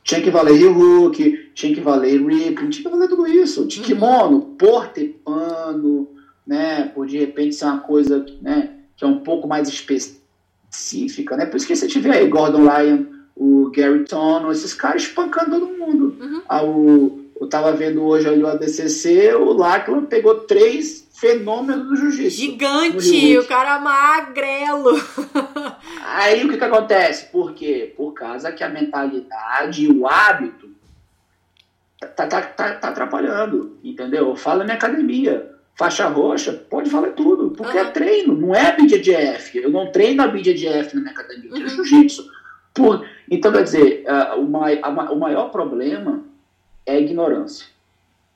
[0.04, 3.66] Tinha que valer Rio Hulk, tinha que valer Ripping, tinha que valer tudo isso.
[3.66, 3.84] De uhum.
[3.84, 6.08] kimono, por ter pano,
[6.46, 6.84] né?
[6.94, 10.18] Por de repente ser uma coisa né, que é um pouco mais específica
[10.70, 11.46] específica, né?
[11.46, 15.78] Por isso que você tiver aí Gordon Lyon, o Gary Tono, esses caras espancando todo
[15.78, 16.16] mundo.
[16.20, 16.42] Uhum.
[16.48, 21.96] Ah, o, eu tava vendo hoje ali o ADCC, o Lachlan pegou três fenômenos do
[21.96, 22.36] jiu-jitsu.
[22.36, 24.92] Gigante, o cara magrelo.
[26.04, 27.26] Aí o que que acontece?
[27.26, 27.92] Por quê?
[27.96, 30.68] Por causa que a mentalidade e o hábito
[32.00, 34.28] tá, tá, tá, tá atrapalhando, entendeu?
[34.28, 37.84] Eu falo na minha academia faixa roxa, pode valer tudo, porque uhum.
[37.84, 39.58] é treino, não é BJJF.
[39.58, 41.84] Eu não treino a BJJF na minha academia, eu treino uhum.
[41.84, 42.28] jiu-jitsu.
[42.74, 43.06] Por...
[43.30, 46.24] Então, quer dizer, uh, o, mai, a, o maior problema
[46.88, 47.66] é a ignorância.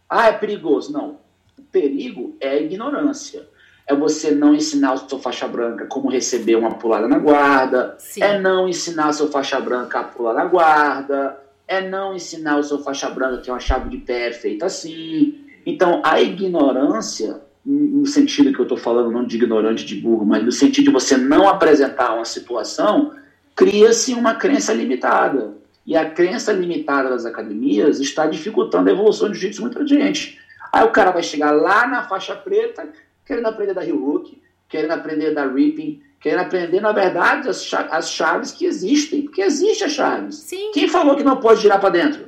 [0.09, 0.93] Ah, é perigoso.
[0.93, 1.19] Não.
[1.59, 3.49] O perigo é a ignorância.
[3.87, 8.23] É você não ensinar o seu faixa branca como receber uma pulada na guarda, Sim.
[8.23, 12.63] é não ensinar o seu faixa branca a pular na guarda, é não ensinar o
[12.63, 18.05] seu faixa branca que é uma chave de pé feita assim, então, a ignorância, no
[18.05, 21.17] sentido que eu estou falando, não de ignorante de burro, mas no sentido de você
[21.17, 23.13] não apresentar uma situação,
[23.55, 25.55] cria-se uma crença limitada.
[25.87, 30.41] E a crença limitada das academias está dificultando a evolução de jiu-jitsu muita gente.
[30.73, 32.89] Aí o cara vai chegar lá na faixa preta,
[33.27, 38.11] querendo aprender da Ryuk, querendo aprender da Ripping, querendo aprender, na verdade, as, chaves, as
[38.11, 39.23] chaves que existem.
[39.23, 40.37] Porque existem as chaves.
[40.37, 40.71] Sim.
[40.73, 42.27] Quem falou que não pode girar para dentro?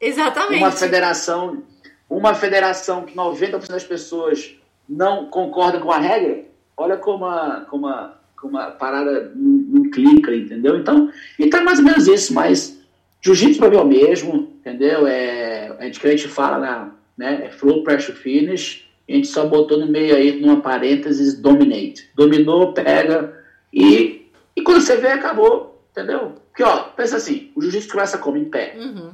[0.00, 0.62] Exatamente.
[0.62, 1.62] Uma federação
[2.08, 4.56] uma federação que 90% das pessoas
[4.88, 6.44] não concordam com a regra,
[6.76, 10.78] olha como a, como a, como a parada não, clica, entendeu?
[10.78, 12.80] Então, então é mais ou menos isso, mas
[13.20, 15.06] jiu-jitsu para mim é o mesmo, entendeu?
[15.06, 19.28] É, a gente que a gente fala, né, né, é flow, pressure, finish, a gente
[19.28, 22.10] só botou no meio aí, numa parênteses, dominate.
[22.14, 23.34] Dominou, pega
[23.72, 26.34] e, e quando você vê, acabou, entendeu?
[26.48, 28.36] Porque, ó, pensa assim, o jiu-jitsu começa como?
[28.36, 28.74] Em pé.
[28.76, 29.10] Uhum.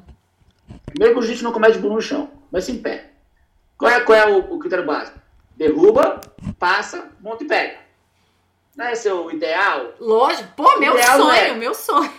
[0.87, 3.11] Primeiro que o jiu-jitsu não começa de bunda no chão mas em pé.
[3.77, 5.19] Qual é, qual é o, o, critério básico?
[5.57, 6.21] Derruba,
[6.57, 7.79] passa, monta e pega.
[8.77, 9.95] Não é seu ideal?
[10.01, 10.49] Lógico.
[10.57, 12.13] Pô, meu sonho, é, meu sonho.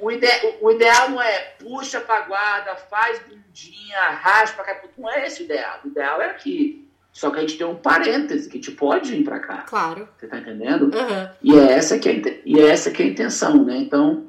[0.00, 0.26] O, ide,
[0.62, 4.64] o, ideal não é puxa pra guarda, faz bundinha, raspa.
[4.96, 5.80] Não é esse o ideal.
[5.84, 6.88] O ideal é aqui.
[7.12, 9.64] Só que a gente tem um parêntese que a gente pode vir para cá.
[9.66, 10.08] Claro.
[10.16, 10.84] Você tá entendendo?
[10.84, 11.28] Uhum.
[11.42, 13.76] E, é essa que é, e é essa que é a intenção, né?
[13.76, 14.26] Então,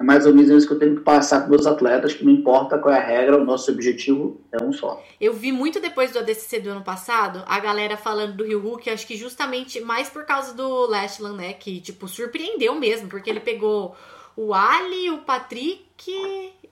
[0.00, 2.32] é mais ou menos isso que eu tenho que passar com meus atletas, que não
[2.32, 5.04] importa qual é a regra, o nosso objetivo é um só.
[5.20, 8.88] Eu vi muito depois do ADCC do ano passado, a galera falando do Rio Hulk,
[8.88, 13.40] acho que justamente mais por causa do Lashland, né, que, tipo, surpreendeu mesmo, porque ele
[13.40, 13.94] pegou
[14.34, 15.84] o Ali, o Patrick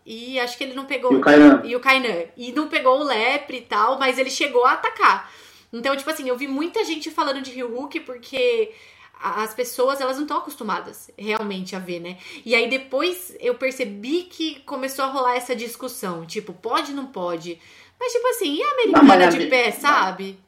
[0.06, 1.12] e acho que ele não pegou...
[1.12, 1.62] E o Kainan.
[1.64, 2.24] E o Kainan.
[2.34, 5.30] E não pegou o Lepre e tal, mas ele chegou a atacar.
[5.70, 8.72] Então, tipo assim, eu vi muita gente falando de Rio Hulk porque
[9.20, 12.18] as pessoas elas não estão acostumadas realmente a ver, né?
[12.44, 17.58] E aí depois eu percebi que começou a rolar essa discussão, tipo, pode não pode.
[17.98, 19.72] Mas tipo assim, e a americana não, de pé, minha...
[19.72, 20.38] sabe?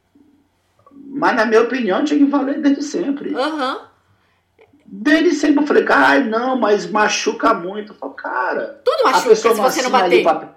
[0.93, 3.35] Mas na minha opinião tinha que valer desde sempre.
[3.35, 3.75] Aham.
[3.75, 3.91] Uhum.
[4.93, 7.93] Desde sempre eu falei, ai não, mas machuca muito.
[7.93, 8.81] Eu falo, cara.
[8.85, 10.23] Tudo machuca se você não bater.
[10.23, 10.55] Pra...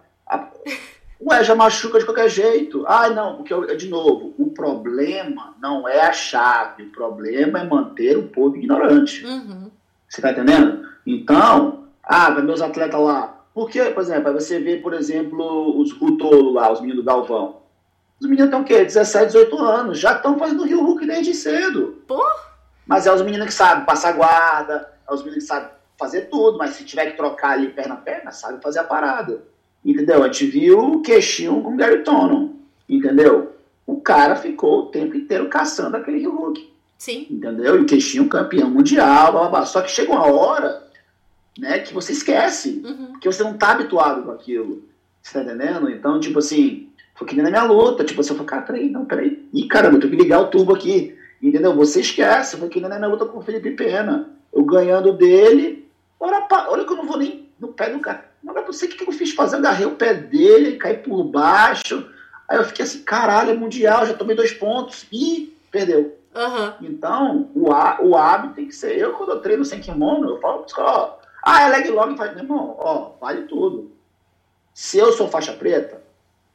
[1.25, 2.83] Ué, já machuca de qualquer jeito.
[2.88, 8.17] Ah, não, porque, de novo, o problema não é a chave, o problema é manter
[8.17, 9.25] o povo ignorante.
[9.25, 9.71] Uhum.
[10.09, 10.86] Você tá entendendo?
[11.05, 13.41] Então, ah, vai meus atletas lá.
[13.53, 17.62] Porque, por exemplo, você vê, por exemplo, os Rutolo lá, os meninos do Galvão.
[18.19, 18.83] Os meninos estão o quê?
[18.83, 19.99] 17, 18 anos.
[19.99, 22.01] Já estão fazendo Rio Hulk desde cedo.
[22.07, 22.21] Pô!
[22.86, 26.57] Mas é os meninos que sabem passar guarda, é os meninos que sabem fazer tudo,
[26.57, 29.41] mas se tiver que trocar ali perna a perna, sabe fazer a parada.
[29.86, 30.24] Entendeu?
[30.24, 32.50] A gente viu o queixinho com o Gary Tonon,
[32.88, 33.54] entendeu?
[33.86, 36.72] O cara ficou o tempo inteiro caçando aquele Hulk.
[36.98, 37.28] Sim.
[37.30, 37.82] Entendeu?
[37.82, 39.65] E que eles tinham campeão mundial, blá, blá.
[39.65, 40.84] Só que chega uma hora
[41.60, 43.08] né, que você esquece, Uhum.
[43.12, 44.84] porque você não tá habituado com aquilo.
[45.22, 45.89] Você tá entendendo?
[45.89, 48.06] Então, tipo assim, foi que nem na minha luta.
[48.06, 49.48] Tipo assim, eu falei, cara, peraí, não, peraí.
[49.54, 51.17] Ih, caramba, eu tenho que ligar o turbo aqui.
[51.41, 51.76] Entendeu?
[51.76, 52.56] Você esquece.
[52.56, 54.30] Foi que nem na minha luta com o Felipe Pena.
[54.54, 55.86] Eu ganhando dele.
[56.19, 58.32] Olha, olha que eu não vou nem no pé do cara.
[58.43, 59.56] Não, não sei o que eu fiz fazer.
[59.56, 62.10] Eu agarrei o pé dele, caí por baixo.
[62.49, 65.06] Aí eu fiquei assim, caralho, é mundial, já tomei dois pontos.
[65.12, 66.17] Ih, perdeu.
[66.36, 66.75] Aham.
[66.82, 68.97] Então, o, há- o hábito tem que ser.
[68.97, 72.34] Eu, quando eu treino sem kimono, eu falo caras, ó, ah, é leg lock, faz.
[72.34, 73.91] Meu irmão, ó, vale tudo.
[74.73, 76.01] Se eu sou faixa preta,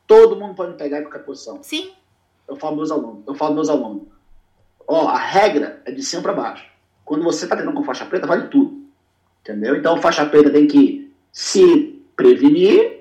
[0.06, 1.62] todo mundo pode me pegar em qualquer posição.
[1.62, 1.92] Sim.
[2.48, 4.02] Eu falo meus alunos, eu falo meus alunos.
[4.86, 6.64] Ó, a regra é de cima para baixo.
[7.04, 8.82] Quando você tá treinando com faixa preta, vale tudo.
[9.42, 9.76] Entendeu?
[9.76, 10.97] Então, faixa preta tem que
[11.40, 12.98] se prevenir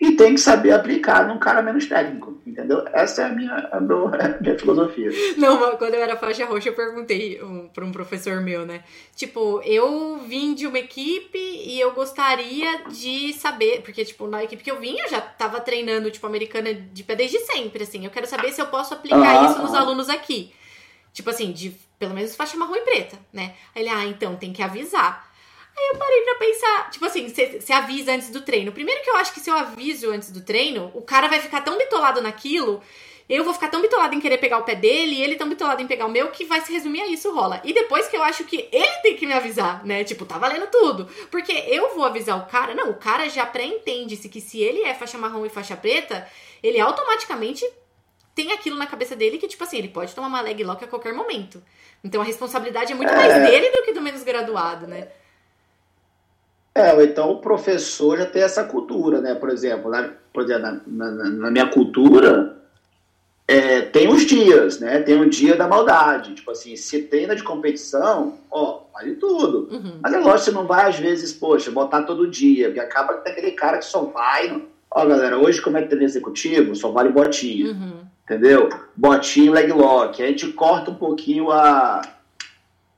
[0.00, 2.36] e tem que saber aplicar num cara menos técnico.
[2.44, 2.84] Entendeu?
[2.92, 5.08] Essa é a minha, a meu- a minha filosofia.
[5.36, 8.82] Não, quando eu era faixa roxa, eu perguntei um, pra um professor meu, né?
[9.14, 14.64] Tipo, eu vim de uma equipe e eu gostaria de saber, porque, tipo, na equipe
[14.64, 18.04] que eu vim, eu já tava treinando, tipo, americana de pé desde sempre, assim.
[18.04, 19.78] Eu quero saber se eu posso aplicar Ah, isso nos ah.
[19.78, 20.52] alunos aqui.
[21.12, 21.70] Tipo assim, de
[22.00, 23.54] pelo menos faixa marrom e preta, né?
[23.74, 25.25] Aí ele, ah, então tem que avisar.
[25.78, 28.72] Aí eu parei pra pensar, tipo assim, você avisa antes do treino.
[28.72, 31.60] Primeiro que eu acho que se eu aviso antes do treino, o cara vai ficar
[31.60, 32.82] tão bitolado naquilo,
[33.28, 35.82] eu vou ficar tão bitolado em querer pegar o pé dele, e ele tão bitolado
[35.82, 37.60] em pegar o meu, que vai se resumir a isso, rola.
[37.62, 40.02] E depois que eu acho que ele tem que me avisar, né?
[40.02, 41.06] Tipo, tá valendo tudo.
[41.30, 44.94] Porque eu vou avisar o cara, não, o cara já pré-entende-se que se ele é
[44.94, 46.26] faixa marrom e faixa preta,
[46.62, 47.68] ele automaticamente
[48.34, 50.88] tem aquilo na cabeça dele que, tipo assim, ele pode tomar uma leg lock a
[50.88, 51.62] qualquer momento.
[52.04, 55.08] Então a responsabilidade é muito mais dele do que do menos graduado, né?
[56.76, 59.34] É, ou então o professor já tem essa cultura, né?
[59.34, 62.56] Por exemplo, na, por exemplo, na, na- na minha cultura,
[63.48, 65.00] é, tem os dias, né?
[65.00, 66.34] Tem o dia da maldade.
[66.34, 69.68] Tipo assim, se treina de competição, ó, vale tudo.
[69.72, 69.98] Uhum.
[70.02, 73.24] Mas é lógico, você não vai, às vezes, poxa, botar todo dia, porque acaba que
[73.24, 74.62] tem aquele cara que só vai.
[74.90, 77.92] Ó, galera, hoje, como é que tem executivo, só vale botinha Uhum.
[78.24, 78.68] entendeu?
[78.96, 80.20] Botinho leg lock.
[80.22, 82.02] Aí a gente corta um pouquinho a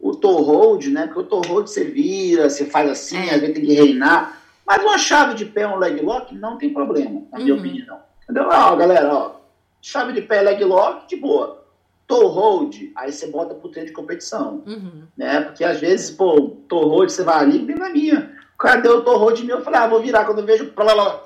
[0.01, 1.07] o toe hold, né?
[1.07, 3.35] Porque o toe hold você vira, você faz assim, É.
[3.35, 4.41] às vezes tem que reinar.
[4.67, 7.61] Mas uma chave de pé, um leg lock, não tem problema, na minha Uhum.
[7.61, 7.99] opinião.
[8.23, 8.49] Entendeu?
[8.51, 9.33] Ó, galera, ó,
[9.81, 11.65] chave de pé, leg lock, de boa.
[12.07, 15.03] Toe hold, aí você bota pro treino de competição, Uhum.
[15.17, 15.41] né?
[15.41, 18.31] Porque às vezes, pô, toe hold, você vai ali, vem na minha.
[18.55, 20.67] O cara deu o toe hold meu, eu falei, ah, vou virar quando eu vejo,
[20.73, 21.25] pra lá, lá.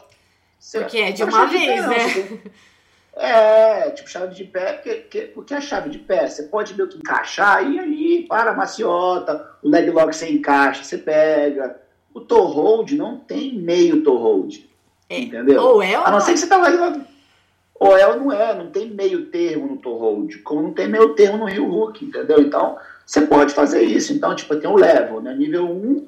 [0.59, 1.97] Você- Porque é de uma vez, né?
[3.17, 6.89] é, tipo, chave de pé, porque, porque, porque a chave de pé, você pode meio
[6.89, 11.77] que encaixar e ali, para a maciota, o leg lock você encaixa, você pega.
[12.15, 14.57] O toe hold não tem meio toe hold,
[15.09, 15.21] É.
[15.21, 15.63] entendeu?
[15.63, 17.01] Ou é ou A não não ser que você tá leg lock.
[17.75, 20.89] Ou é ou não é, não tem meio termo no toe hold, como não tem
[20.89, 22.41] meio termo no heel hook, entendeu?
[22.41, 24.13] Então, você pode fazer isso.
[24.13, 25.35] Então, tipo, tem o level, né?
[25.35, 26.07] Nível 1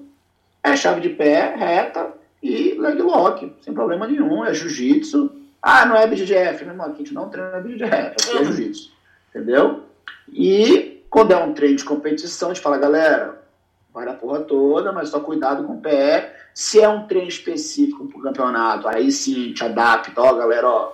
[0.63, 2.13] é chave de pé, reta
[2.43, 5.31] e leg lock, sem problema nenhum, é jiu-jitsu.
[5.67, 7.83] Ah, não é BJJF, meu irmão, aqui a gente não treina aqui
[8.31, 8.45] é Uhum.
[8.45, 8.91] jiu-jitsu,
[9.31, 9.85] entendeu?
[10.31, 13.41] E quando é um treino de competição, a gente fala, galera,
[13.93, 16.35] vai na porra toda, mas só cuidado com o pé.
[16.53, 20.93] Se é um treino específico pro campeonato, aí sim te adapta, ó, galera, ó,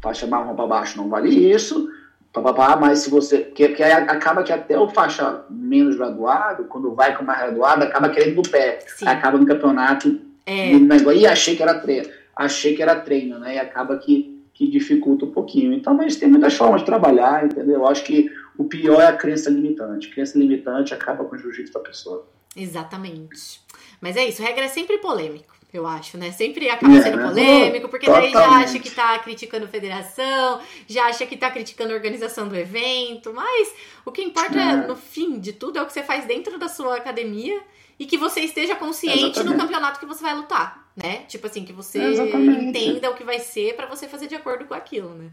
[0.00, 1.88] faixa marrom pra baixo não vale isso,
[2.32, 3.38] papapá, mas se você.
[3.38, 7.82] Que, que aí acaba que até o faixa menos graduado, quando vai com mais graduado,
[7.82, 8.78] acaba querendo no pé.
[9.04, 10.72] Acaba no campeonato É.
[10.74, 11.18] no negócio.
[11.20, 12.08] E achei que era treino.
[12.34, 13.56] Achei que era treino, né?
[13.56, 15.72] E acaba que, que dificulta um pouquinho.
[15.72, 17.76] Então, mas tem muitas formas de trabalhar, entendeu?
[17.76, 20.08] Eu acho que o pior é a crença limitante.
[20.08, 22.26] Crença limitante acaba com o jiu-jitsu da pessoa.
[22.56, 23.60] Exatamente.
[24.00, 26.32] Mas é isso, regra é sempre polêmico, eu acho, né?
[26.32, 27.28] Sempre acaba É, sendo né?
[27.28, 31.92] polêmico, porque daí já acha que tá criticando a federação, já acha que tá criticando
[31.92, 33.72] a organização do evento, mas
[34.04, 34.86] o que importa É.
[34.86, 37.60] no fim de tudo é o que você faz dentro da sua academia
[37.98, 39.60] e que você esteja consciente no Exatamente.
[39.60, 41.22] campeonato que você vai lutar, né?
[41.28, 42.64] Tipo assim, que você Exatamente.
[42.66, 45.30] entenda o que vai ser pra você fazer de acordo com aquilo, né?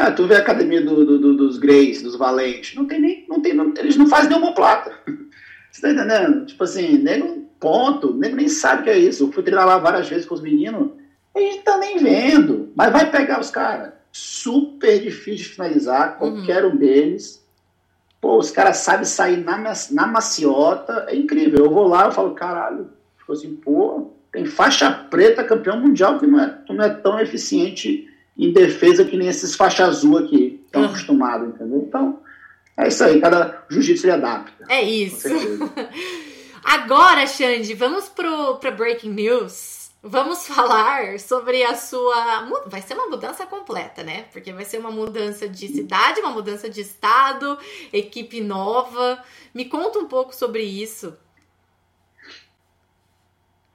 [0.00, 3.24] É, tu vê a academia do, do- do- dos Greys, dos Valentes, não tem nem.
[3.28, 4.92] Não tem, não- eles não fazem nenhuma plata.
[5.70, 6.46] Você tá entendendo?
[6.46, 9.24] Tipo assim, nego, ponto, nego nem sabe o que é isso.
[9.24, 10.90] Eu fui treinar lá várias vezes com os meninos,
[11.34, 12.72] a gente tá nem vendo.
[12.74, 13.92] Mas vai pegar os caras.
[14.10, 17.46] Super difícil de finalizar, qualquer um deles.
[18.20, 19.58] Pô, os caras sabem sair na,
[19.92, 21.66] na maciota, é incrível.
[21.66, 26.26] Eu vou lá, eu falo, caralho, tipo assim, pô, tem faixa preta campeão mundial que
[26.26, 30.82] não é, não é tão eficiente em defesa que nem esses faixa azul aqui, estão
[30.82, 30.88] Uhum.
[30.88, 31.84] acostumados, entendeu?
[31.88, 32.20] Então,
[32.76, 34.64] é isso aí, cada jiu-jitsu se adapta.
[34.68, 35.26] É isso.
[36.62, 39.90] Agora, Xande, vamos pro, pra Breaking News.
[40.00, 42.46] Vamos falar sobre a sua.
[42.66, 44.26] Vai ser uma mudança completa, né?
[44.32, 47.58] Porque vai ser uma mudança de cidade, uma mudança de estado,
[47.92, 49.20] equipe nova.
[49.52, 51.16] Me conta um pouco sobre isso.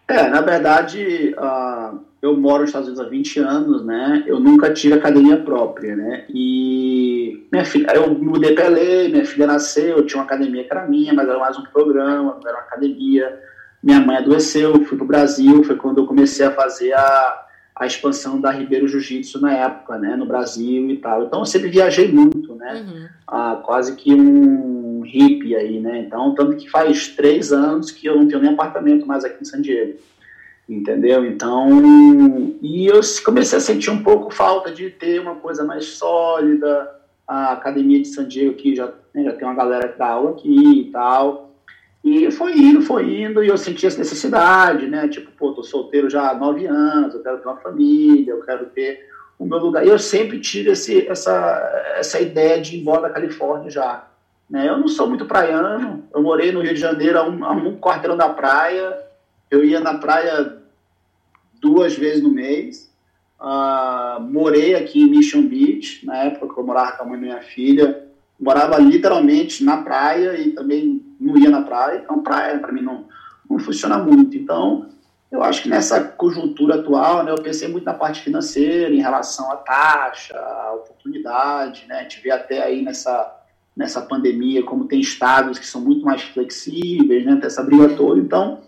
[0.07, 4.23] É, na verdade, uh, eu moro nos Estados Unidos há 20 anos, né?
[4.27, 6.25] Eu nunca tive academia própria, né?
[6.29, 10.71] E minha filha, eu mudei para LA, minha filha nasceu, eu tinha uma academia que
[10.71, 13.39] era minha, mas era mais um programa, não era uma academia
[13.83, 17.85] minha mãe adoeceu, fui para o Brasil, foi quando eu comecei a fazer a, a
[17.85, 21.23] expansão da Ribeiro Jiu-Jitsu na época, né, no Brasil e tal.
[21.23, 23.07] Então eu sempre viajei muito, né, uhum.
[23.27, 28.15] ah, quase que um hippie aí, né, então tanto que faz três anos que eu
[28.15, 29.99] não tenho nem apartamento mais aqui em San Diego,
[30.67, 31.25] entendeu?
[31.25, 31.69] Então,
[32.61, 36.89] e eu comecei a sentir um pouco falta de ter uma coisa mais sólida,
[37.27, 40.31] a academia de San Diego aqui já, né, já tem uma galera que dá aula
[40.31, 41.53] aqui e tal,
[42.03, 45.07] e foi indo, foi indo, e eu senti essa necessidade, né?
[45.07, 48.65] Tipo, pô, tô solteiro já há nove anos, eu quero ter uma família, eu quero
[48.65, 49.07] ter
[49.39, 49.85] o meu lugar.
[49.85, 54.05] E eu sempre tive esse, essa, essa ideia de ir embora da Califórnia já.
[54.53, 54.69] Né?
[54.69, 57.75] Eu não sou muito praiano, eu morei no Rio de Janeiro a um, a um
[57.79, 58.99] quarteirão da praia,
[59.49, 60.59] eu ia na praia
[61.59, 62.93] duas vezes no mês.
[63.41, 67.25] Uh, morei aqui em Mission Beach, na época que eu morava com a mãe da
[67.25, 68.07] minha filha,
[68.39, 73.07] morava literalmente na praia e também não ia na praia, então praia para mim não,
[73.49, 74.37] não funciona muito.
[74.37, 74.87] Então,
[75.31, 79.51] eu acho que nessa conjuntura atual, né, eu pensei muito na parte financeira, em relação
[79.51, 83.42] à taxa, à oportunidade, né, a gente vê até aí nessa,
[83.75, 88.61] nessa pandemia como tem estados que são muito mais flexíveis, né, essa briga toda, então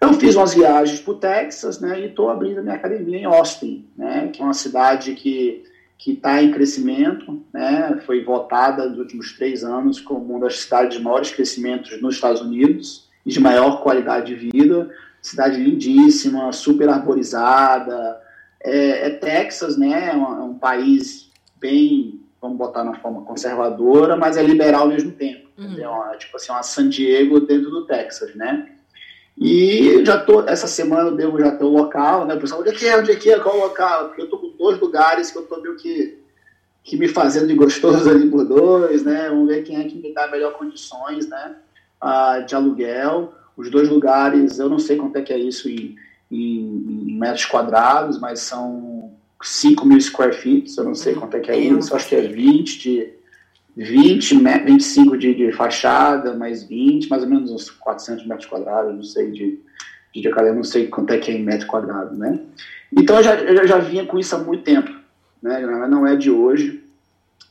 [0.00, 3.24] eu fiz umas viagens para o Texas, né, e estou abrindo a minha academia em
[3.24, 5.64] Austin, né, que é uma cidade que
[6.02, 8.02] que está em crescimento, né?
[8.04, 12.40] foi votada nos últimos três anos como uma das cidades de maiores crescimentos nos Estados
[12.40, 14.90] Unidos e de maior qualidade de vida.
[15.20, 18.20] Cidade lindíssima, super arborizada.
[18.60, 20.08] É, é Texas, né?
[20.08, 24.88] É um, é um, país bem, vamos botar na forma conservadora, mas é liberal ao
[24.88, 25.48] mesmo tempo.
[25.56, 25.78] Uhum.
[25.78, 28.68] É uma, tipo assim, uma San Diego dentro do Texas, né?
[29.38, 32.34] E já tô, essa semana eu devo já ter o local, né?
[32.34, 32.98] O pessoal, onde é que é?
[32.98, 33.38] Onde é que é?
[33.38, 34.08] Qual o local?
[34.08, 36.18] Porque eu tô com dois lugares que eu tô meio que,
[36.82, 39.28] que me fazendo de gostoso ali por dois, né?
[39.28, 41.54] Vamos ver quem é que me dá melhor condições, né?
[42.00, 43.32] Ah, de aluguel.
[43.56, 45.94] Os dois lugares, eu não sei quanto é que é isso em,
[46.30, 49.11] em, em metros quadrados, mas são
[49.42, 52.22] 5 mil square feet, eu não sei quanto é que é isso, acho que é
[52.22, 53.12] 20 de
[53.76, 59.02] 20, 25 de, de fachada, mais 20, mais ou menos uns 400 metros quadrados, não
[59.02, 59.58] sei de,
[60.14, 62.38] de detalhe, não sei quanto é que é em metro quadrado, né?
[62.92, 64.90] Então eu já, eu já vinha com isso há muito tempo,
[65.42, 65.60] né?
[65.88, 66.84] Não é de hoje,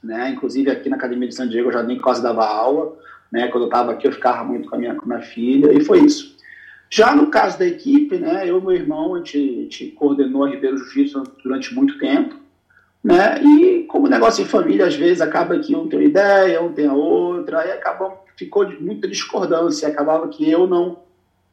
[0.03, 0.29] né?
[0.29, 2.95] Inclusive aqui na Academia de San Diego eu já nem quase dava aula,
[3.31, 3.47] né?
[3.47, 5.83] Quando eu estava aqui eu ficava muito com a minha, com a minha filha e
[5.83, 6.37] foi isso.
[6.93, 8.43] Já no caso da equipe, né?
[8.47, 12.35] Eu e meu irmão, a gente, a gente coordenou a Ribeiro Jiu-Jitsu durante muito tempo,
[13.01, 13.41] né?
[13.41, 16.87] E como negócio em família, às vezes acaba que um tem uma ideia, um tem
[16.87, 20.99] a outra, aí acabou, ficou muita discordância, acabava que eu não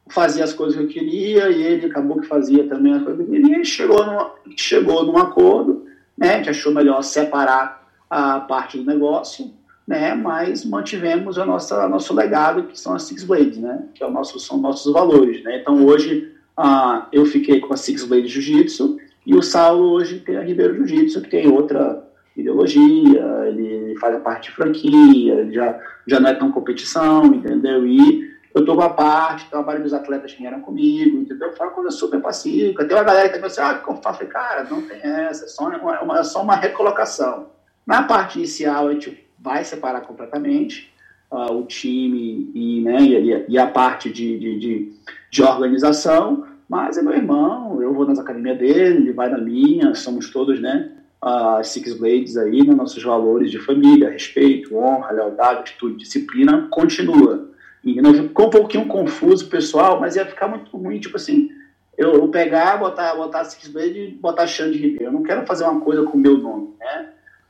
[0.09, 3.31] fazia as coisas que eu queria e ele acabou que fazia também as coisas que
[3.33, 5.85] eu queria e chegou, numa, chegou num acordo,
[6.17, 9.53] né, que achou melhor separar a parte do negócio,
[9.89, 14.05] né, mas mantivemos a nossa nosso legado que são as Six Blades, né, que é
[14.05, 15.59] o nosso, são nossos valores, né.
[15.59, 20.37] Então hoje ah, eu fiquei com a Six Blades Jiu-Jitsu e o Saulo hoje tem
[20.37, 26.19] a Ribeiro Jiu-Jitsu, que tem outra ideologia, ele faz a parte de franquia, já, já
[26.19, 27.87] não é tão competição, entendeu?
[27.87, 31.51] E eu estou a parte, trabalho dos atletas que vieram comigo, entendeu?
[31.53, 32.85] Fala coisa super pacífica.
[32.85, 35.47] Tem uma galera que também assim, ah, como eu falei, cara, não tem essa, é
[35.47, 37.47] só uma, é só uma recolocação.
[37.87, 40.91] Na parte inicial, a gente vai separar completamente
[41.31, 44.93] uh, o time e, né, e, e a parte de, de, de,
[45.31, 49.95] de organização, mas é meu irmão, eu vou nas academias dele, ele vai na minha,
[49.95, 50.91] somos todos, né,
[51.23, 57.49] uh, Six Blades aí, né, nossos valores de família, respeito, honra, lealdade, atitude, disciplina, continua.
[57.83, 61.49] E não ficou um pouquinho confuso pessoal, mas ia ficar muito ruim, tipo assim,
[61.97, 65.05] eu, eu pegar, botar, botar Six Blades e botar Xande Ribeiro.
[65.05, 67.09] Eu não quero fazer uma coisa com o meu nome, né?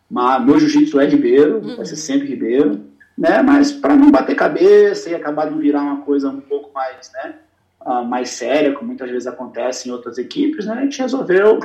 [0.10, 1.76] Mas meu jiu-jitsu é Ribeiro, uhum.
[1.76, 2.82] vai ser sempre Ribeiro,
[3.18, 3.42] né?
[3.42, 7.36] Mas para não bater cabeça e acabar de virar uma coisa um pouco mais, né?
[7.82, 11.60] uh, mais séria, como muitas vezes acontece em outras equipes, né, a gente resolveu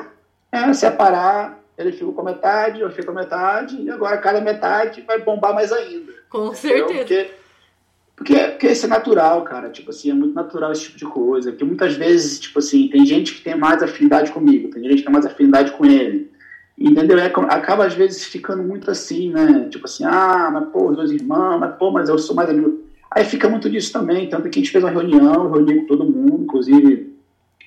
[0.53, 5.21] é, separar, ele ficou com metade, eu fico com metade, e agora cada metade vai
[5.21, 6.13] bombar mais ainda.
[6.31, 6.89] Com entendeu?
[6.89, 6.99] certeza.
[6.99, 7.31] Porque,
[8.17, 11.51] porque, porque isso é natural, cara, tipo assim, é muito natural esse tipo de coisa,
[11.51, 15.03] porque muitas vezes, tipo assim, tem gente que tem mais afinidade comigo, tem gente que
[15.03, 16.31] tem mais afinidade com ele,
[16.79, 17.19] entendeu?
[17.19, 21.11] É, acaba às vezes ficando muito assim, né, tipo assim, ah, mas pô, os dois
[21.11, 24.59] irmãos, mas pô, mas eu sou mais amigo Aí fica muito disso também, tanto que
[24.59, 27.15] a gente fez uma reunião, reuni com todo mundo, inclusive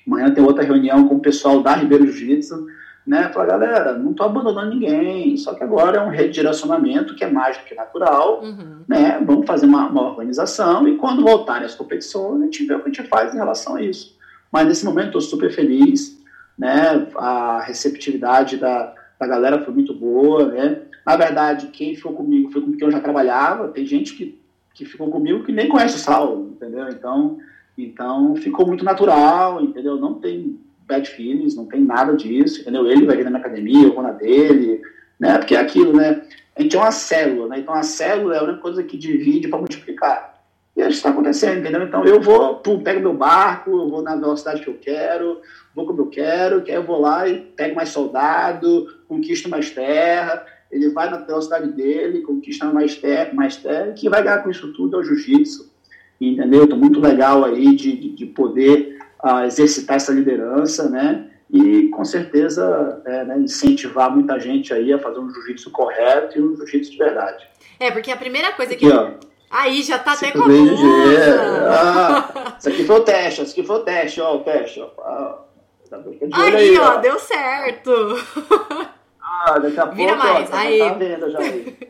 [0.08, 2.66] Amanhã tem outra reunião com o pessoal da Ribeiro Jiu-Jitsu,
[3.06, 3.28] né?
[3.28, 7.58] Falar, galera, não estou abandonando ninguém, só que agora é um redirecionamento que é mais
[7.58, 8.80] do que natural, uhum.
[8.88, 9.22] né?
[9.22, 12.88] Vamos fazer uma, uma, organização e quando voltarem as competições, a gente vê o que
[12.88, 14.16] a gente faz em relação a isso.
[14.50, 16.18] Mas nesse momento estou super feliz,
[16.58, 17.06] né?
[17.16, 20.82] A receptividade da, da galera foi muito boa, né?
[21.04, 23.68] Na verdade, quem ficou comigo foi com quem eu já trabalhava.
[23.68, 24.38] Tem gente que,
[24.74, 26.88] que ficou comigo que nem conhece o Sal, entendeu?
[26.88, 27.38] Então,
[27.76, 29.96] então ficou muito natural, entendeu?
[29.96, 32.86] Não tem bad feelings, não tem nada disso, entendeu?
[32.86, 34.80] Ele vai vir na minha academia, eu vou na dele,
[35.18, 35.38] né?
[35.38, 36.22] Porque é aquilo, né?
[36.54, 37.60] A gente é uma célula, né?
[37.60, 40.42] Então a célula é a única coisa que divide para multiplicar.
[40.76, 41.82] E isso está acontecendo, entendeu?
[41.82, 45.40] Então eu vou, pum, pego meu barco, eu vou na velocidade que eu quero,
[45.74, 49.70] vou como eu quero, que aí eu vou lá e pego mais soldado, conquisto mais
[49.70, 54.50] terra, ele vai na velocidade dele, conquista mais terra, mais terra, que vai ganhar com
[54.50, 55.72] isso tudo é o jiu-jitsu,
[56.20, 56.64] entendeu?
[56.64, 61.30] Estou muito legal aí de, de, de poder a exercitar essa liderança, né?
[61.50, 66.42] E com certeza é, né, incentivar muita gente aí a fazer um jiu-jitsu correto e
[66.42, 67.48] um jiu-jitsu de verdade.
[67.80, 68.86] É, porque a primeira coisa que.
[68.86, 70.44] Aqui, Aí já tá até com ah,
[72.58, 74.90] Isso aqui foi o teste, isso aqui foi o teste, ó, o teste, ó.
[75.00, 75.38] Ah,
[75.88, 76.02] tá
[76.34, 77.90] aí, aí, ó, deu certo.
[79.44, 80.78] Ah, daqui a Vira pouco, mais, ó, aí.
[80.78, 81.38] Tá vendo, já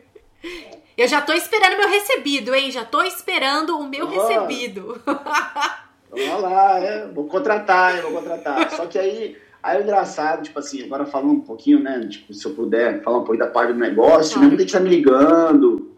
[0.95, 2.69] Eu já tô esperando meu recebido, hein?
[2.69, 5.01] Já tô esperando o meu recebido.
[6.11, 8.69] Vamos lá, é, vou contratar, vou contratar.
[8.71, 12.45] Só que aí, aí é engraçado, tipo assim, agora falando um pouquinho, né, tipo, se
[12.45, 15.91] eu puder falar um pouquinho da parte do negócio, né, muita gente tá me ligando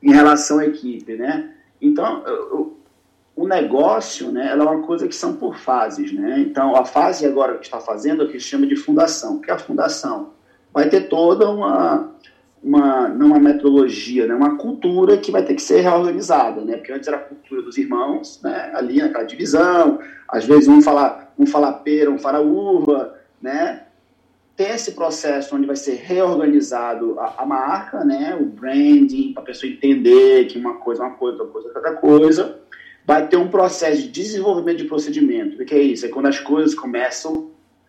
[0.00, 1.52] em relação à equipe, né?
[1.82, 2.78] Então, eu,
[3.34, 6.38] o negócio, né, ela é uma coisa que são por fases, né?
[6.38, 9.36] Então, a fase agora que está fazendo é o que chama de fundação.
[9.36, 10.35] O que é a fundação?
[10.76, 12.14] Vai ter toda uma
[12.62, 16.92] uma, não uma metodologia, né, uma cultura que vai ter que ser reorganizada, né, porque
[16.92, 21.46] antes era a cultura dos irmãos, né, ali naquela divisão, às vezes um fala, um
[21.46, 23.84] fala pera, um fala uva, né,
[24.56, 29.46] tem esse processo onde vai ser reorganizado a, a marca, né, o branding, para a
[29.46, 32.58] pessoa entender que uma coisa é uma coisa, outra coisa é outra coisa,
[33.06, 36.04] vai ter um processo de desenvolvimento de procedimento, o que é isso?
[36.04, 37.45] É quando as coisas começam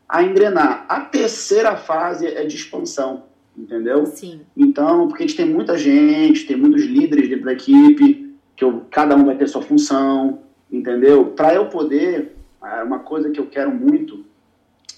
[0.08, 0.86] a engrenar.
[0.88, 3.24] A terceira fase é de expansão,
[3.58, 4.06] entendeu?
[4.06, 4.42] Sim.
[4.56, 8.86] Então, porque a gente tem muita gente, tem muitos líderes dentro da equipe, que eu,
[8.90, 10.40] cada um vai ter sua função,
[10.72, 11.26] entendeu?
[11.26, 14.26] Para eu poder, é, uma coisa que eu quero muito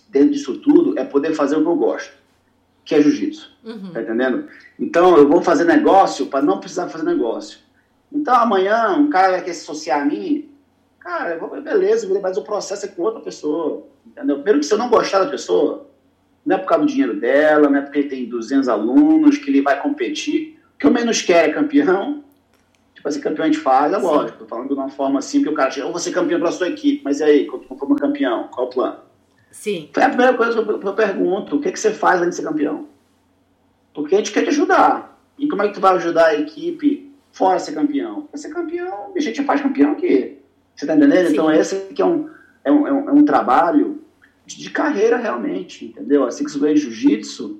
[0.10, 2.14] dentro disso tudo é poder fazer o que eu gosto,
[2.86, 3.91] que é jiu-jitsu, uhum.
[3.91, 4.47] tá entendendo?
[4.80, 7.60] Então, eu vou fazer negócio para não precisar fazer negócio.
[8.12, 10.49] Então, amanhã, um cara quer se associar a mim,
[11.10, 14.36] cara, eu beleza, mas o processo é com outra pessoa, entendeu?
[14.36, 15.88] Primeiro que se eu não gostar da pessoa,
[16.45, 19.49] não é por causa do dinheiro dela, não é porque ele tem 200 alunos, que
[19.49, 20.60] ele vai competir.
[20.76, 22.24] O que eu menos quero é campeão.
[22.93, 24.39] Tipo assim, campeão a gente faz, é lógico.
[24.39, 26.51] Tô falando de uma forma assim, que o cara chega, eu vou ser campeão pela
[26.51, 28.97] sua equipe, mas e aí, quando for campeão, qual o plano?
[29.51, 29.89] Sim.
[29.91, 32.43] Foi a primeira coisa que eu, pergunto, o que, que você faz além de ser
[32.43, 32.88] campeão?
[33.93, 35.18] Porque a gente quer te ajudar.
[35.38, 38.24] E como é que tu vai ajudar a equipe fora ser campeão?
[38.24, 40.39] Pra ser campeão, a gente faz campeão aqui.
[40.80, 41.27] Você tá entendendo?
[41.27, 41.34] Sim.
[41.34, 42.30] Então esse aqui é um,
[42.63, 44.01] é um, é um, é um trabalho
[44.45, 46.23] de carreira realmente, entendeu?
[46.23, 47.59] A Six Way Jiu-Jitsu,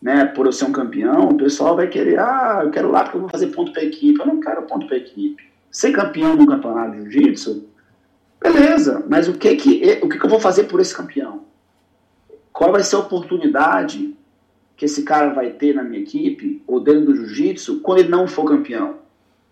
[0.00, 3.16] né, por eu ser um campeão, o pessoal vai querer, ah, eu quero lá porque
[3.16, 4.20] eu vou fazer ponto para equipe.
[4.20, 5.42] Eu não quero ponto para equipe.
[5.72, 7.68] Ser campeão no campeonato de Jiu-Jitsu,
[8.40, 11.42] beleza, mas o que que, o que que eu vou fazer por esse campeão?
[12.52, 14.16] Qual vai ser a oportunidade
[14.76, 18.28] que esse cara vai ter na minha equipe, ou dentro do Jiu-Jitsu, quando ele não
[18.28, 19.01] for campeão?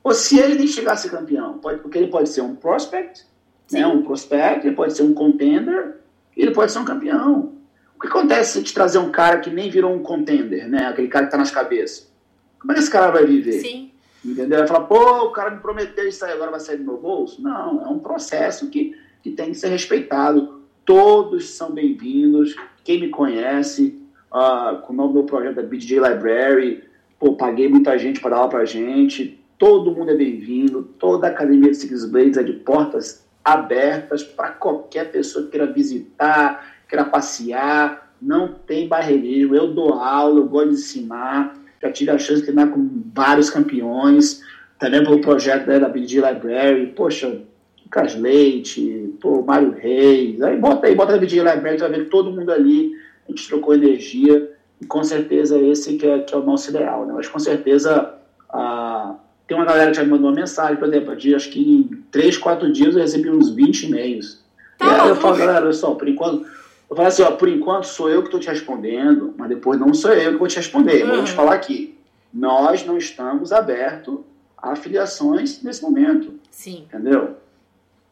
[0.03, 3.25] Ou se ele nem chegar a ser campeão, pode, porque ele pode ser um prospect,
[3.71, 5.97] né, um prospect, ele pode ser um contender,
[6.37, 7.53] ele pode ser um campeão.
[7.97, 10.87] O que acontece se te trazer um cara que nem virou um contender, né?
[10.87, 12.11] Aquele cara que tá nas cabeças?
[12.59, 13.61] Como é que esse cara vai viver?
[13.61, 13.91] Sim.
[14.25, 14.59] Entendeu?
[14.59, 17.43] Vai falar, pô, o cara me prometeu isso aí, agora vai sair do meu bolso?
[17.43, 20.63] Não, é um processo que, que tem que ser respeitado.
[20.85, 22.55] Todos são bem-vindos.
[22.85, 26.85] Quem me conhece, uh, com o nome do projeto da BJ Library,
[27.19, 29.40] pô, paguei muita gente para dar aula pra gente.
[29.61, 30.89] Todo mundo é bem-vindo.
[30.99, 35.67] Toda a academia de Six Blades é de portas abertas para qualquer pessoa que queira
[35.67, 39.55] visitar, queira passear, não tem barreirismo.
[39.55, 43.51] Eu dou aula, eu gosto de ensinar, já tive a chance de treinar com vários
[43.51, 44.43] campeões,
[44.79, 47.43] também pelo projeto né, da BG Library, poxa,
[47.85, 52.09] Lucas Leite, pô, Mário Reis, aí bota aí, bota na BG Library, tu vai ver
[52.09, 52.95] todo mundo ali,
[53.29, 57.05] a gente trocou energia, e com certeza esse que é, que é o nosso ideal,
[57.05, 57.13] né?
[57.15, 58.15] mas com certeza
[58.49, 59.17] a
[59.51, 61.83] tem uma galera que já me mandou uma mensagem, por exemplo, de, acho que em
[62.13, 64.45] 3, 4 dias eu recebi uns 20 e-mails.
[64.79, 66.47] Tá e aí eu falo, galera, olha só, por enquanto.
[66.89, 69.93] Eu falo assim, ó, por enquanto sou eu que estou te respondendo, mas depois não
[69.93, 71.03] sou eu que vou te responder.
[71.03, 71.17] Uhum.
[71.17, 71.99] Vou te falar aqui.
[72.33, 74.21] Nós não estamos abertos
[74.57, 76.33] a afiliações nesse momento.
[76.49, 76.85] Sim.
[76.87, 77.35] Entendeu?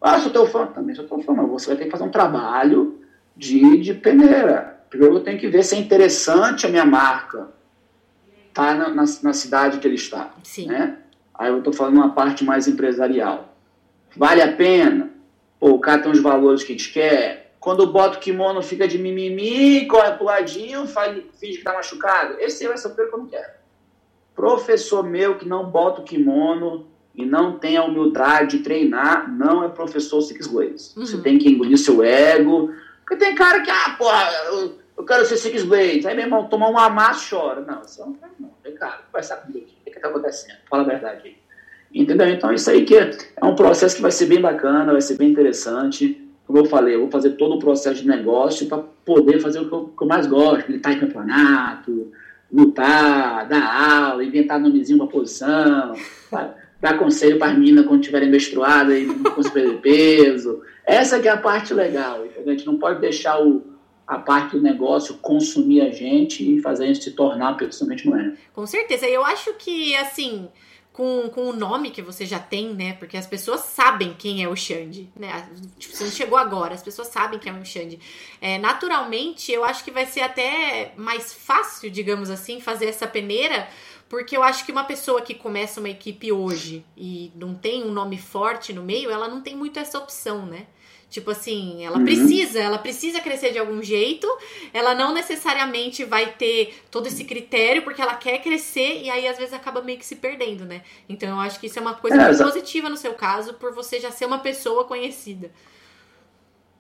[0.01, 0.67] Ah, sou teu fã.
[0.67, 2.99] Também sou teu fã, mas você vai ter que fazer um trabalho
[3.37, 4.81] de, de peneira.
[4.91, 7.47] Primeiro eu tenho que ver se é interessante a minha marca
[8.53, 10.33] tá na, na, na cidade que ele está.
[10.43, 10.67] Sim.
[10.67, 10.97] Né?
[11.39, 13.55] Aí eu estou falando uma parte mais empresarial.
[14.17, 15.11] Vale a pena?
[15.61, 17.55] Pô, o cara tem os valores que a gente quer.
[17.61, 22.37] Quando bota o kimono, fica de mimimi, corre pro ladinho, faz, finge que tá machucado.
[22.41, 23.53] Esse vai ser o que eu não quero.
[24.35, 29.65] Professor meu que não bota o kimono e não tem a humildade de treinar, não
[29.65, 30.97] é professor Six Blades.
[30.97, 31.05] Uhum.
[31.05, 32.73] Você tem que engolir seu ego.
[33.01, 36.07] Porque tem cara que, ah, porra, eu, eu quero ser Six Blades.
[36.07, 37.61] Aí, meu irmão, tomar um amasso chora.
[37.61, 38.53] Não, você não quer, não.
[38.63, 39.78] Vem cá, conversar comigo aqui.
[39.99, 40.57] Que, que tá acontecendo?
[40.69, 41.37] Fala a verdade aí.
[41.93, 42.29] Entendeu?
[42.29, 45.17] Então, isso aí que é, é um processo que vai ser bem bacana, vai ser
[45.17, 46.29] bem interessante.
[46.47, 49.69] Como eu falei, eu vou fazer todo o processo de negócio para poder fazer o
[49.69, 52.11] que eu, que eu mais gosto, gritar em campeonato,
[52.53, 55.93] lutar, dar aula, inventar nomezinho para posição,
[56.81, 60.63] dar conselho para as meninas quando estiverem menstruadas e não conseguirem peso.
[60.87, 62.25] Essa que é a parte legal?
[62.39, 63.63] A gente não pode deixar o,
[64.09, 68.19] a parte do negócio consumir a gente e fazer a gente se tornar pessoalmente não
[68.19, 68.33] é.
[68.55, 69.07] Com certeza.
[69.07, 70.49] Eu acho que, assim,
[70.95, 72.95] com, com o nome que você já tem, né?
[72.95, 75.47] Porque as pessoas sabem quem é o Xande, né?
[75.79, 78.01] Tipo, você chegou agora, as pessoas sabem quem é o Xande.
[78.41, 83.69] É, naturalmente, eu acho que vai ser até mais fácil, digamos assim, fazer essa peneira,
[84.09, 87.93] porque eu acho que uma pessoa que começa uma equipe hoje e não tem um
[87.93, 90.67] nome forte no meio, ela não tem muito essa opção, né?
[91.11, 92.05] Tipo assim, ela uhum.
[92.05, 94.27] precisa, ela precisa crescer de algum jeito.
[94.75, 99.39] Ela não necessariamente vai ter todo esse critério porque ela quer crescer e aí às
[99.39, 100.83] vezes acaba meio que se perdendo, né?
[101.09, 103.73] Então eu acho que isso é uma coisa é, muito positiva no seu caso por
[103.73, 105.51] você já ser uma pessoa conhecida.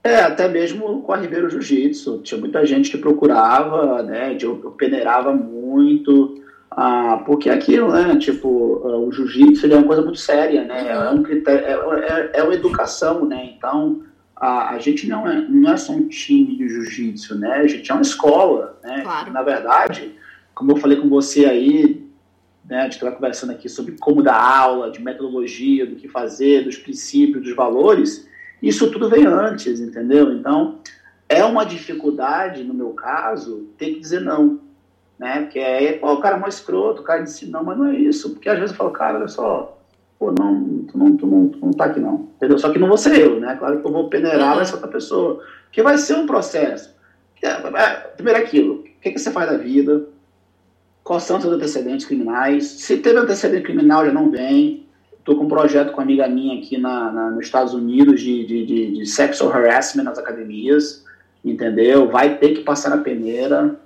[0.05, 4.37] É, até mesmo com a Ribeiro Jiu-Jitsu, tinha muita gente que procurava, né?
[4.41, 6.43] Eu, eu peneirava muito.
[6.71, 8.17] Ah, porque aquilo, né?
[8.17, 10.83] Tipo, ah, o jiu-jitsu é uma coisa muito séria, né?
[10.83, 11.03] Uhum.
[11.03, 11.65] É, um critério,
[11.95, 13.53] é, é, é uma educação, né?
[13.57, 14.03] Então,
[14.41, 17.55] a, a gente não é, não é só um time de jiu-jitsu, né?
[17.55, 19.03] A gente é uma escola, né?
[19.03, 19.33] Claro.
[19.33, 20.15] Na verdade,
[20.55, 22.09] como eu falei com você aí,
[22.65, 26.65] né, a gente estava conversando aqui sobre como dar aula, de metodologia, do que fazer,
[26.65, 28.29] dos princípios, dos valores,
[28.63, 30.33] isso tudo vem antes, entendeu?
[30.33, 30.81] Então,
[31.29, 34.61] é uma dificuldade, no meu caso, ter que dizer não,
[35.19, 35.43] né?
[35.43, 37.97] Porque é, pô, o cara é mais escroto, o cara disse não, mas não é
[37.97, 39.78] isso, porque às vezes eu falo, cara, olha só,
[40.19, 42.59] pô, não, tu não, tu não, tu não tá aqui não, entendeu?
[42.59, 43.57] Só que não vou ser eu, né?
[43.57, 46.95] Claro que eu vou peneirar, vai ser outra pessoa, que vai ser um processo.
[47.43, 50.07] É, é, primeiro aquilo, o que, que você faz da vida,
[51.05, 54.87] quais são os seus antecedentes criminais, se teve antecedente criminal já não vem,
[55.19, 58.45] estou com um projeto com uma amiga minha aqui na, na nos Estados Unidos de,
[58.45, 61.05] de, de, de sexual harassment nas academias,
[61.45, 62.09] entendeu?
[62.09, 63.79] Vai ter que passar na peneira,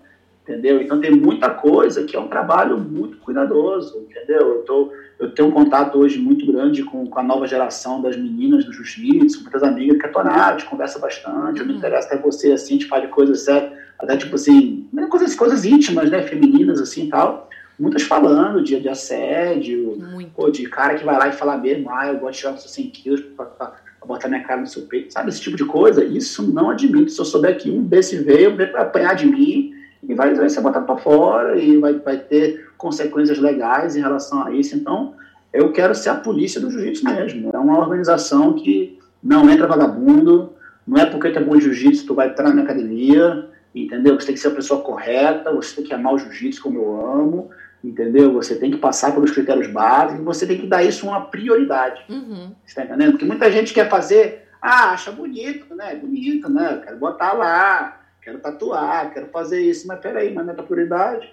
[0.43, 0.83] entendeu?
[0.83, 4.41] Então tem muita coisa que é um trabalho muito cuidadoso, entendeu?
[4.41, 8.17] Eu, tô, eu tenho um contato hoje muito grande com, com a nova geração das
[8.17, 11.79] meninas do jiu-jitsu, muitas amigas que é tonado, a gente conversa bastante, eu me uhum.
[11.79, 16.11] interesso até você, assim, a gente fala de coisas até tipo assim, coisas, coisas íntimas,
[16.11, 19.97] né, femininas, assim, tal, muitas falando de, de assédio,
[20.37, 22.71] ou de cara que vai lá e fala mesmo, ah, eu gosto de tirar uns
[22.71, 25.65] 100 quilos pra, pra, pra, botar minha cara no seu peito, sabe, esse tipo de
[25.65, 29.27] coisa, isso não admito, se eu souber que um desse veio, veio pra apanhar de
[29.27, 29.73] mim,
[30.03, 34.45] e vai, vai ser botado para fora e vai, vai ter consequências legais em relação
[34.45, 34.75] a isso.
[34.75, 35.15] Então,
[35.53, 37.51] eu quero ser a polícia do jiu-jitsu mesmo.
[37.53, 40.53] É uma organização que não entra vagabundo,
[40.87, 44.19] não é porque tu é bom jiu-jitsu tu vai entrar na minha academia, entendeu?
[44.19, 47.07] Você tem que ser a pessoa correta, você tem que amar o jiu-jitsu como eu
[47.07, 47.51] amo,
[47.85, 48.33] entendeu?
[48.33, 52.03] Você tem que passar pelos critérios básicos, você tem que dar isso uma prioridade.
[52.09, 52.53] Uhum.
[52.65, 53.13] Você tá entendendo?
[53.13, 55.95] Porque muita gente quer fazer, ah, acha bonito, né?
[55.95, 56.81] Bonito, né?
[56.85, 61.33] Quero botar lá, quero tatuar, quero fazer isso, mas peraí, mas não é tua prioridade,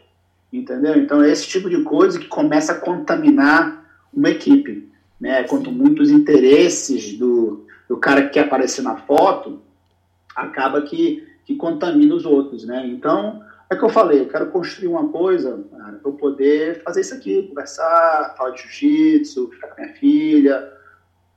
[0.52, 0.96] entendeu?
[0.98, 5.44] Então é esse tipo de coisa que começa a contaminar uma equipe, né?
[5.44, 9.62] Quanto muitos interesses do, do cara que quer aparecer na foto,
[10.36, 12.86] acaba que, que contamina os outros, né?
[12.88, 17.14] Então, é que eu falei, eu quero construir uma coisa para eu poder fazer isso
[17.14, 20.74] aqui, conversar, falar de jiu-jitsu, ficar com minha filha.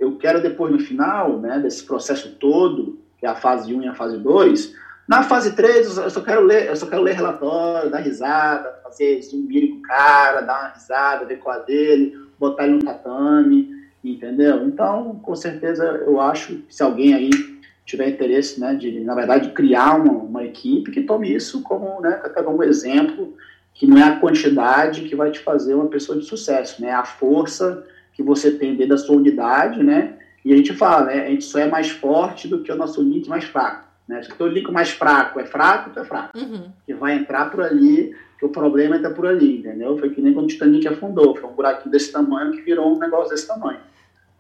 [0.00, 3.86] Eu quero depois, no final, né, desse processo todo, que é a fase 1 e
[3.88, 4.74] a fase 2,
[5.08, 9.20] na fase 3, eu só quero ler, eu só quero ler relatório, dar risada, fazer
[9.22, 13.68] zumbi com o cara, dar uma risada, ver é dele, botar ele no tatame,
[14.02, 14.66] entendeu?
[14.66, 17.30] Então, com certeza, eu acho que se alguém aí
[17.84, 22.12] tiver interesse, né, de, na verdade, criar uma, uma equipe, que tome isso como, né,
[22.44, 23.36] como exemplo,
[23.74, 26.94] que não é a quantidade que vai te fazer uma pessoa de sucesso, né, é
[26.94, 27.84] a força
[28.14, 31.44] que você tem dentro da sua unidade, né, e a gente fala, né, a gente
[31.44, 33.91] só é mais forte do que o nosso link mais fraco.
[34.08, 34.22] Né?
[34.22, 36.36] Se o teu link mais fraco é fraco, tu é fraco.
[36.36, 36.70] Uhum.
[36.84, 39.96] Que vai entrar por ali, que o problema está por ali, entendeu?
[39.98, 42.98] Foi que nem quando o Titanic afundou, foi um buraquinho desse tamanho que virou um
[42.98, 43.78] negócio desse tamanho.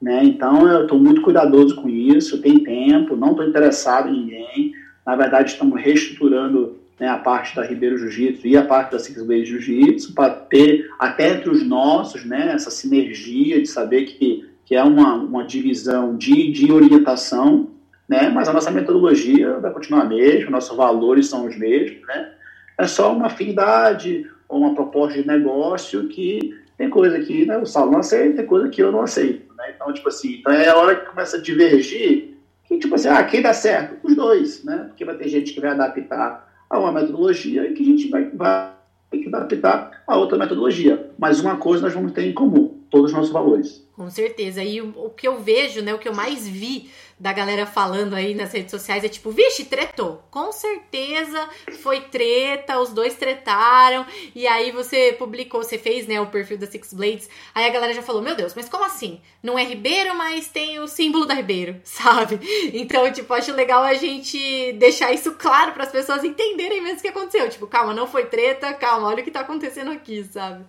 [0.00, 0.24] Né?
[0.24, 4.74] Então eu estou muito cuidadoso com isso, tem tempo, não estou interessado em ninguém,
[5.06, 9.22] Na verdade, estamos reestruturando né, a parte da Ribeiro Jiu-Jitsu e a parte da Six
[9.22, 14.74] Blade Jiu-Jitsu para ter até entre os nossos né, essa sinergia de saber que, que
[14.74, 17.70] é uma, uma divisão de, de orientação,
[18.12, 22.32] né, mas a nossa metodologia vai continuar a mesma, nossos valores são os mesmos, né,
[22.76, 27.86] é só uma afinidade ou uma proposta de negócio que tem coisa que né, o
[27.86, 29.54] não aceita, tem coisa que eu não aceito.
[29.54, 29.72] Né?
[29.74, 32.34] Então, tipo assim, então é a hora que começa a divergir,
[32.64, 33.96] que tipo assim, ah, quem dá certo?
[34.02, 34.86] Os dois, né?
[34.88, 38.30] Porque vai ter gente que vai adaptar a uma metodologia e que a gente vai,
[38.30, 38.72] vai
[39.10, 41.10] que adaptar a outra metodologia.
[41.18, 43.86] Mas uma coisa nós vamos ter em comum, todos os nossos valores.
[43.92, 44.62] Com certeza.
[44.64, 46.90] E o, o que eu vejo, né, o que eu mais vi
[47.22, 50.24] da galera falando aí nas redes sociais é tipo, vixe, tretou.
[50.28, 51.48] Com certeza
[51.80, 54.04] foi treta, os dois tretaram.
[54.34, 57.30] E aí você publicou, você fez, né, o perfil da Six Blades.
[57.54, 59.20] Aí a galera já falou, meu Deus, mas como assim?
[59.40, 62.40] Não é Ribeiro, mas tem o símbolo da Ribeiro, sabe?
[62.74, 67.02] Então, tipo, acho legal a gente deixar isso claro para as pessoas entenderem mesmo o
[67.02, 67.48] que aconteceu.
[67.48, 70.64] Tipo, calma, não foi treta, calma, olha o que tá acontecendo aqui, sabe?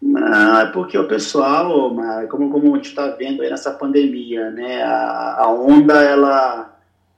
[0.00, 1.94] Não, é porque o pessoal,
[2.30, 6.74] como, como a gente está vendo aí nessa pandemia, né, a, a onda, ela,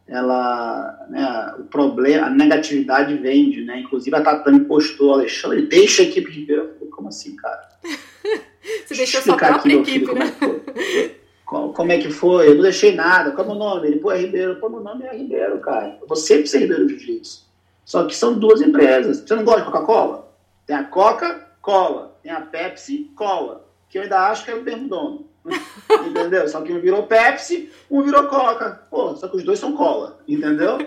[0.09, 6.07] ela, né, o problema, a negatividade vende, né, inclusive a Tatame postou, Alexandre, deixa a
[6.07, 7.68] equipe de ver, como assim, cara?
[8.85, 10.33] Você deixou sua própria aqui, equipe, filho, né?
[10.39, 11.11] Como é,
[11.45, 12.49] como, como é, que foi?
[12.49, 13.89] Eu não deixei nada, como é o nome?
[13.89, 16.89] Ele, pô, é Ribeiro, pô, meu nome é Ribeiro, cara, eu vou sempre ser Ribeiro
[16.89, 17.47] Jiu-Jitsu,
[17.85, 20.33] só que são duas empresas, você não gosta de Coca-Cola?
[20.66, 24.89] Tem a Coca-Cola, tem a Pepsi Cola, que eu ainda acho que é o mesmo
[24.89, 25.33] dono.
[26.07, 26.47] entendeu?
[26.49, 28.83] Só que um virou Pepsi, um virou Coca.
[28.91, 30.79] Pô, só que os dois são cola, entendeu?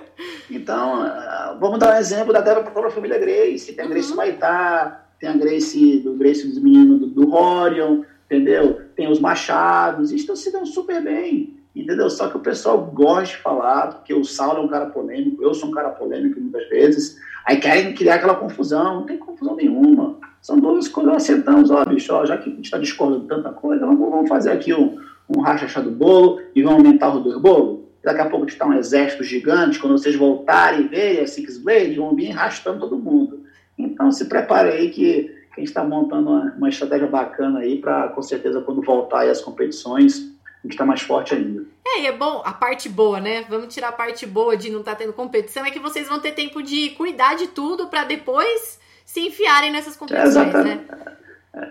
[0.50, 3.74] Então, uh, vamos dar um exemplo da própria família Grace.
[3.74, 4.18] Tem a Grace uhum.
[4.18, 8.82] Maitá, tem a Grace do Grace dos meninos do, do Horion, entendeu?
[8.96, 12.10] Tem os Machados, e estão se dando super bem, entendeu?
[12.10, 15.54] Só que o pessoal gosta de falar, porque o Saulo é um cara polêmico, eu
[15.54, 20.18] sou um cara polêmico muitas vezes, aí querem criar aquela confusão, não tem confusão nenhuma.
[20.46, 23.28] São duas coisas nós sentamos, ó, bicho, ó, já que a gente está discordando de
[23.28, 24.96] tanta coisa, vamos, vamos fazer aqui um,
[25.28, 27.90] um racha do bolo e vamos aumentar o dois bolo.
[28.04, 31.96] Daqui a pouco está um exército gigante, quando vocês voltarem e verem a Six Blade,
[31.96, 33.44] vão vir arrastando todo mundo.
[33.76, 37.80] Então se prepare aí que, que a gente está montando uma, uma, estratégia bacana aí
[37.80, 41.66] para, com certeza, quando voltar aí as competições, a gente está mais forte ainda.
[41.88, 43.44] É, e é bom, a parte boa, né?
[43.50, 46.20] Vamos tirar a parte boa de não estar tá tendo competição, é que vocês vão
[46.20, 48.85] ter tempo de cuidar de tudo para depois
[49.16, 50.82] se enfiarem nessas competições, né?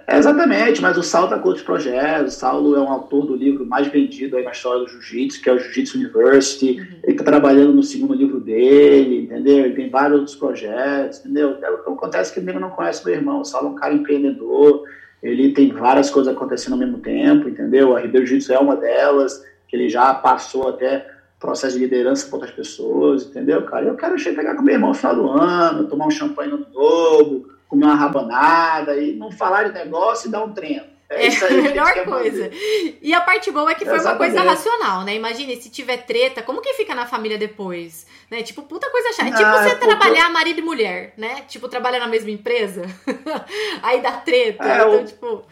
[0.07, 2.37] É, exatamente, mas o Saulo está com outros projetos.
[2.37, 5.51] O Saulo é um autor do livro mais vendido aí na história do Jiu-Jitsu, que
[5.51, 6.81] é o Jiu-Jitsu University.
[6.81, 7.01] Uhum.
[7.03, 9.67] Ele está trabalhando no segundo livro dele, entendeu?
[9.67, 11.59] Ele tem vários outros projetos, entendeu?
[11.63, 13.43] É, acontece que ele não conhece meu irmão.
[13.43, 14.85] O Saulo é um cara empreendedor,
[15.23, 17.95] ele tem várias coisas acontecendo ao mesmo tempo, entendeu?
[17.95, 21.07] A Ribeiro Jiu-Jitsu é uma delas, que ele já passou até
[21.45, 23.85] processo de liderança com outras pessoas, entendeu, cara?
[23.85, 27.49] Eu quero chegar com meu irmão no final do ano, tomar um champanhe no novo,
[27.69, 30.85] comer uma rabanada e não falar de negócio e dar um treino.
[31.11, 32.45] É, isso aí é a melhor coisa.
[32.45, 32.99] Fazer.
[33.03, 34.33] E a parte boa é que foi Exatamente.
[34.33, 35.15] uma coisa racional, né?
[35.15, 38.07] Imagine se tiver treta, como que fica na família depois?
[38.31, 38.43] Né?
[38.43, 39.29] Tipo, puta coisa chata.
[39.29, 41.43] É tipo você é trabalhar marido e mulher, né?
[41.47, 42.83] Tipo, trabalhar na mesma empresa.
[43.83, 44.65] aí dá treta.
[44.65, 45.05] É, então, o...
[45.05, 45.43] tipo.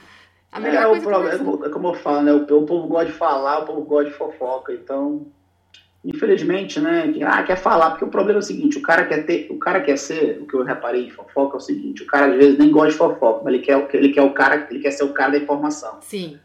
[0.50, 2.32] A melhor é, coisa o problema, é como eu falo, né?
[2.32, 4.72] O, o povo gosta de falar, o povo gosta de fofoca.
[4.72, 5.26] Então,
[6.04, 9.24] infelizmente, né, que, ah, quer falar, porque o problema é o seguinte, o cara quer
[9.24, 12.06] ter, o cara quer ser, o que eu reparei em fofoca é o seguinte, o
[12.06, 14.80] cara às vezes nem gosta de fofoca, mas ele quer, ele quer o cara, ele
[14.80, 15.98] quer ser o cara da informação.
[16.00, 16.38] Sim.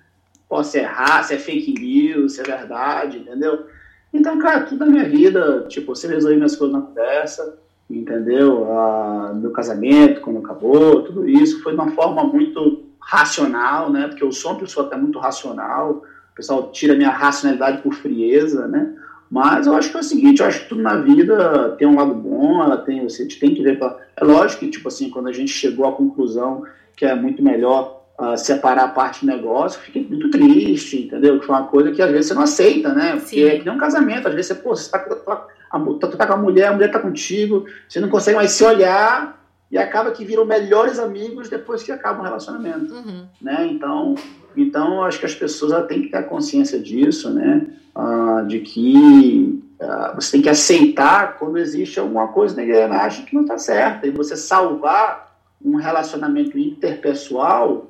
[0.47, 3.66] Pode errar, se é fake news, se é verdade, entendeu?
[4.14, 7.58] Então, cara, tudo na minha vida, tipo, você resolvi minhas coisas na conversa,
[7.89, 8.72] entendeu?
[8.72, 14.08] Ah, meu casamento, quando acabou, tudo isso foi de uma forma muito racional, né?
[14.08, 18.68] Porque eu sou uma pessoa até muito racional, o pessoal tira minha racionalidade por frieza,
[18.68, 18.93] né?
[19.30, 21.95] Mas eu acho que é o seguinte, eu acho que tudo na vida tem um
[21.95, 23.78] lado bom, ela tem, você tem que ver.
[23.78, 26.63] Pra, é lógico que, tipo assim, quando a gente chegou à conclusão
[26.95, 31.39] que é muito melhor uh, separar a parte do negócio, fiquei muito triste, entendeu?
[31.39, 33.11] Que foi uma coisa que às vezes você não aceita, né?
[33.11, 33.43] Porque Sim.
[33.43, 36.34] é que nem um casamento, às vezes você, pô, você tá, tá, tá, tá com
[36.34, 39.38] a mulher, a mulher tá contigo, você não consegue mais se olhar
[39.70, 43.26] e acaba que viram melhores amigos depois que acaba o relacionamento, uhum.
[43.41, 43.68] né?
[43.68, 44.15] Então,
[44.55, 47.68] então acho que as pessoas têm que ter consciência disso, né?
[47.93, 53.36] Ah, de que ah, você tem que aceitar quando existe alguma coisa na engrenagem que
[53.36, 57.88] não está certa e você salvar um relacionamento interpessoal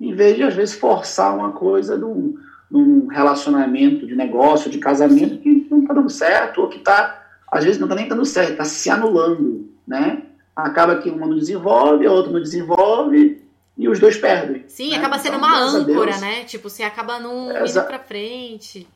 [0.00, 2.36] em vez de às vezes forçar uma coisa num,
[2.70, 7.64] num relacionamento de negócio, de casamento que não está dando certo ou que está às
[7.64, 10.22] vezes não está nem dando certo, está se anulando, né?
[10.56, 13.42] Acaba que uma não desenvolve, a outra não desenvolve,
[13.76, 14.64] e os dois perdem.
[14.66, 14.96] Sim, né?
[14.96, 16.44] acaba sendo então, uma âncora, né?
[16.44, 18.88] Tipo, você acaba não Exa indo pra frente.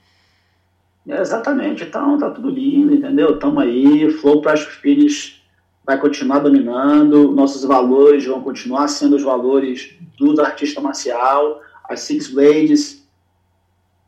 [1.07, 1.85] exatamente.
[1.85, 3.35] Então, tá tudo lindo, entendeu?
[3.35, 4.11] Estamos aí.
[4.11, 5.43] Flow Pressure Finish
[5.85, 7.31] vai continuar dominando.
[7.33, 11.61] Nossos valores vão continuar sendo os valores do artista marcial.
[11.85, 13.07] As Six Blades,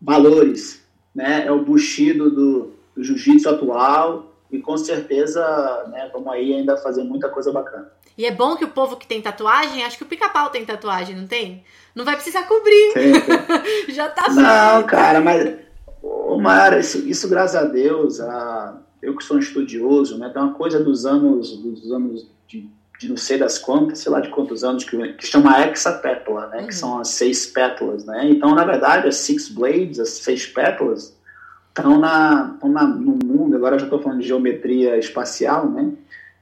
[0.01, 0.83] valores,
[1.15, 1.45] né?
[1.47, 4.32] É o Bushido do, do jiu-jitsu atual.
[4.53, 5.43] E com certeza,
[5.89, 7.91] né, vamos aí ainda fazer muita coisa bacana.
[8.17, 11.17] E é bom que o povo que tem tatuagem, acho que o pica-pau tem tatuagem,
[11.17, 11.65] não tem?
[11.95, 12.93] Não vai precisar cobrir.
[13.89, 15.57] Já tá Não, cara, mas.
[16.03, 20.29] Ô, Mara, isso, isso, graças a Deus, a, eu que sou um estudioso, né?
[20.29, 24.21] Tem uma coisa dos anos, dos anos de, de não sei das quantas, sei lá
[24.21, 26.61] de quantos anos, que, que chama hexapétala, né?
[26.61, 26.67] Uhum.
[26.67, 28.29] Que são as seis pétalas, né?
[28.29, 31.17] Então, na verdade, as six blades, as seis pétalas,
[31.69, 35.93] estão na, na, no mundo, agora já estou falando de geometria espacial, né?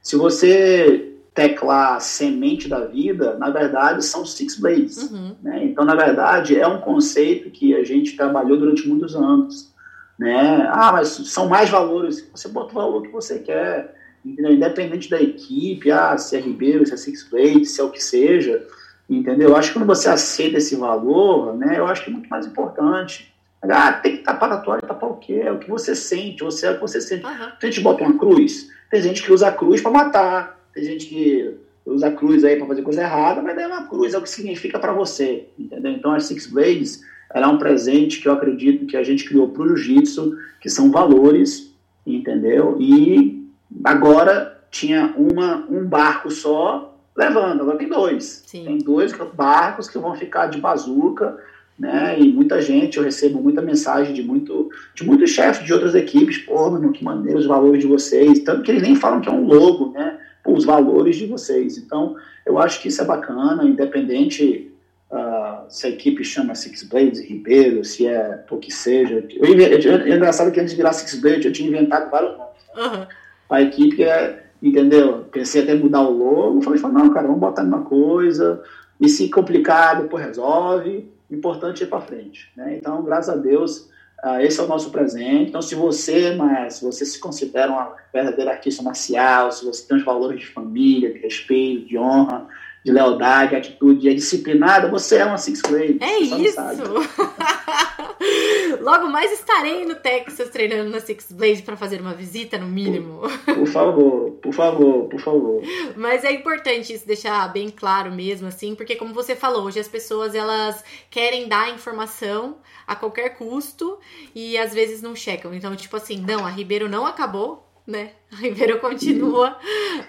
[0.01, 5.09] Se você teclar semente da vida, na verdade, são six blades.
[5.09, 5.35] Uhum.
[5.41, 5.65] Né?
[5.65, 9.71] Então, na verdade, é um conceito que a gente trabalhou durante muitos anos.
[10.19, 10.67] Né?
[10.69, 12.29] Ah, mas são mais valores.
[12.33, 14.53] Você bota o valor que você quer, entendeu?
[14.53, 18.03] independente da equipe, ah, se é Ribeiro, se é Six Blades, se é o que
[18.03, 18.67] seja,
[19.09, 19.49] entendeu?
[19.49, 22.45] Eu acho que quando você aceita esse valor, né, eu acho que é muito mais
[22.45, 23.30] importante.
[23.63, 25.41] Ah, tem que tapar a toalha, tapar o quê?
[25.43, 27.25] É o que você sente, você é o que você sente.
[27.25, 27.51] Uhum.
[27.59, 30.83] Tem gente que bota uma cruz, tem gente que usa a cruz para matar, tem
[30.83, 34.17] gente que usa a cruz aí para fazer coisa errada, mas é uma cruz é
[34.17, 35.91] o que significa para você, entendeu?
[35.91, 37.03] Então a Six Blades
[37.33, 40.69] ela é um presente que eu acredito que a gente criou para o jiu-jitsu, que
[40.69, 41.73] são valores,
[42.05, 42.77] entendeu?
[42.79, 43.47] E
[43.83, 48.43] agora tinha uma, um barco só levando, agora tem dois.
[48.45, 48.65] Sim.
[48.65, 51.37] Tem dois barcos que vão ficar de bazuca,
[51.77, 52.19] né?
[52.19, 56.37] E muita gente, eu recebo muita mensagem de muito de muitos chefes de outras equipes,
[56.39, 59.31] pô, mano, que maneiro os valores de vocês, tanto que eles nem falam que é
[59.31, 60.19] um logo, né?
[60.45, 61.77] os valores de vocês.
[61.77, 62.15] Então,
[62.45, 64.71] eu acho que isso é bacana, independente
[65.11, 69.25] uh, se a equipe chama Six Blades Ribeiro, se é o que seja.
[69.29, 72.61] Eu, é engraçado que antes de virar Six Blades eu tinha inventado vários nomes.
[72.75, 73.05] Uhum.
[73.49, 75.25] A equipe é, entendeu?
[75.31, 78.61] Pensei até mudar o logo, falei, não, cara, vamos botar uma coisa,
[78.99, 81.09] e se complicar, depois resolve.
[81.31, 82.51] Importante é ir para frente.
[82.55, 82.77] Né?
[82.77, 83.89] Então, graças a Deus,
[84.23, 85.49] Uh, esse é o nosso presente.
[85.49, 89.97] Então, se você, mas se você se considera uma verdadeira artista marcial, se você tem
[89.97, 92.47] os valores de família, de respeito, de honra,
[92.83, 95.97] de lealdade, atitude, é disciplinada, você é uma Six Grade.
[96.01, 96.59] É isso!
[98.81, 103.21] Logo mais estarei no Texas treinando na Six Blade para fazer uma visita, no mínimo.
[103.45, 105.61] Por, por, favor, por favor, por favor.
[105.95, 109.87] Mas é importante isso deixar bem claro mesmo, assim, porque como você falou, hoje as
[109.87, 112.57] pessoas elas querem dar informação
[112.87, 113.99] a qualquer custo
[114.33, 115.53] e às vezes não checam.
[115.53, 118.13] Então, tipo assim, não, a Ribeiro não acabou, né?
[118.31, 119.55] A Ribeiro continua,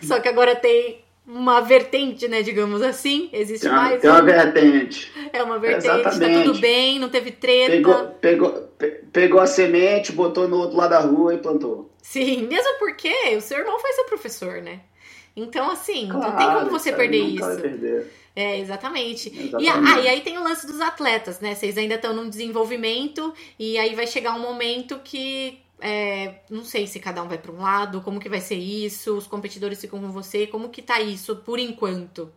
[0.03, 3.29] só que agora tem uma vertente, né, digamos assim.
[3.33, 4.01] Existe tem, mais.
[4.01, 5.13] Tem uma vertente.
[5.33, 6.39] É uma vertente, Exatamente.
[6.39, 7.71] tá tudo bem, não teve treta.
[7.71, 8.69] Pegou, pegou,
[9.13, 11.91] pegou a semente, botou no outro lado da rua e plantou.
[12.03, 14.81] Sim, mesmo porque o seu irmão foi seu professor, né?
[15.35, 17.57] Então, assim, claro, não tem como você perder isso.
[17.57, 18.13] Perder.
[18.35, 19.29] É, exatamente.
[19.29, 19.65] exatamente.
[19.65, 21.55] E, ah, e aí tem o lance dos atletas, né?
[21.55, 26.87] Vocês ainda estão num desenvolvimento e aí vai chegar um momento que é, não sei
[26.87, 30.01] se cada um vai para um lado, como que vai ser isso, os competidores ficam
[30.01, 32.31] com você, como que tá isso por enquanto?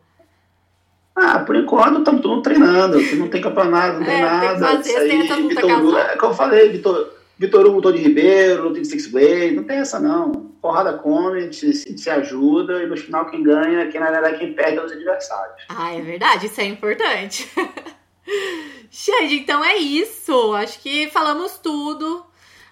[1.16, 4.68] Ah, por enquanto estamos todos treinando, não tem campeonato, não tem é, nada.
[4.68, 8.74] Tem que fazer, aí, luta Vitor, é como eu falei, Vitor, Vitor Hugo, de Ribeiro,
[8.74, 10.32] tem Six Blade, não tem essa não.
[10.60, 14.80] Porrada come, se, se ajuda e no final quem ganha, quem na verdade quem perde
[14.80, 15.64] é os adversários.
[15.70, 17.48] Ah, é verdade, isso é importante.
[18.89, 20.54] Xande, então é isso.
[20.56, 22.26] Acho que falamos tudo.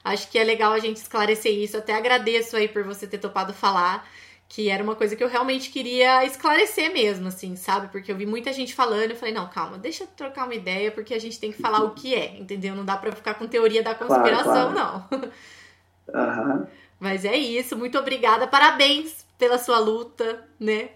[0.03, 1.77] Acho que é legal a gente esclarecer isso.
[1.77, 4.07] Até agradeço aí por você ter topado falar,
[4.49, 7.87] que era uma coisa que eu realmente queria esclarecer mesmo, assim, sabe?
[7.87, 10.91] Porque eu vi muita gente falando, eu falei, não, calma, deixa eu trocar uma ideia,
[10.91, 12.75] porque a gente tem que falar o que é, entendeu?
[12.75, 15.09] Não dá pra ficar com teoria da conspiração, claro, claro.
[15.21, 15.31] não.
[16.05, 16.67] Uhum.
[17.03, 20.87] Mas é isso, muito obrigada, parabéns pela sua luta, né?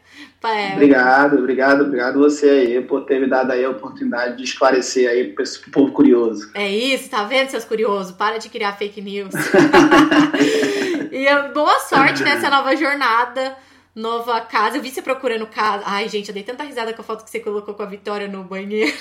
[0.41, 0.71] É...
[0.71, 5.33] Obrigado, obrigado, obrigado você aí por ter me dado aí a oportunidade de esclarecer aí
[5.33, 6.49] pro povo curioso.
[6.53, 8.13] É isso, tá vendo, seus curiosos?
[8.13, 9.33] Para de criar fake news.
[11.11, 13.57] e boa sorte nessa nova jornada,
[13.93, 14.77] nova casa.
[14.77, 15.83] Eu vi você procurando casa.
[15.85, 18.29] Ai, gente, eu dei tanta risada com a foto que você colocou com a Vitória
[18.29, 18.95] no banheiro.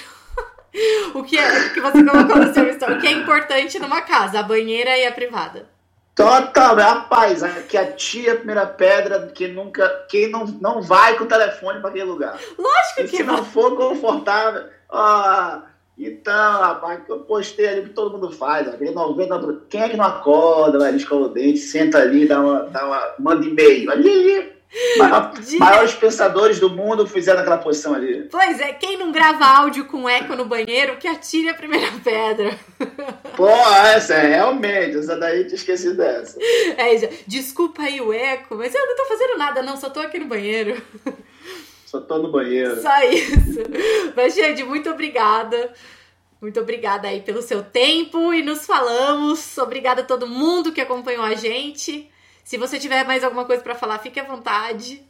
[1.15, 2.95] o que é que você colocou no seu story?
[2.95, 4.41] O que é importante numa casa?
[4.41, 5.76] A banheira e a privada.
[6.17, 11.25] Total, rapaz, que a tia é primeira pedra que nunca, quem não, não vai com
[11.25, 12.41] o telefone para aquele lugar.
[12.59, 15.59] Lógico e que se não for confortável, ó,
[15.99, 19.97] então, rapaz, que eu postei ali que todo mundo faz, aquele 90, quem é que
[19.99, 24.56] não acorda, vai, escova o dente, senta ali, dá uma, dá uma, manda e-mail, ali,
[24.99, 25.59] Maior, de...
[25.59, 28.29] Maiores pensadores do mundo fizeram aquela posição ali.
[28.31, 32.59] Pois é, quem não grava áudio com eco no banheiro, que atire a primeira pedra.
[33.37, 36.39] Pô, essa é realmente, essa daí te esqueci dessa.
[36.77, 36.95] É,
[37.27, 40.27] desculpa aí o eco, mas eu não tô fazendo nada, não, só tô aqui no
[40.27, 40.81] banheiro.
[41.87, 42.81] Só tô no banheiro.
[42.83, 43.61] Só isso.
[44.14, 45.73] Mas, gente, muito obrigada.
[46.41, 49.57] Muito obrigada aí pelo seu tempo e nos falamos.
[49.57, 52.11] Obrigada a todo mundo que acompanhou a gente.
[52.47, 55.03] Se você tiver mais alguma coisa para falar, fique à vontade.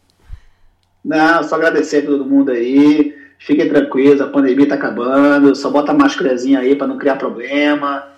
[1.04, 3.14] Não, só agradecer a todo mundo aí.
[3.38, 5.54] Fiquem tranquilos, a pandemia tá acabando.
[5.54, 8.10] Só bota a máscarazinha aí para não criar problema.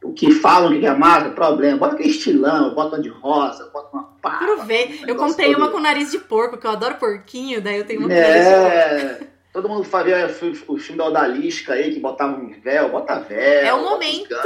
[0.00, 1.76] O que falam que é máscara, problema.
[1.76, 4.36] Bota aquele estilão, bota uma de rosa, bota uma pá.
[4.36, 5.04] Aproveita.
[5.04, 5.62] Um eu comprei todo.
[5.62, 9.26] uma com nariz de porco, que eu adoro porquinho, daí eu tenho uma é...
[9.52, 10.24] Todo mundo fazia
[10.68, 13.66] o filme da Odalisca aí, que botava um véu, bota véu.
[13.66, 14.36] É o momento.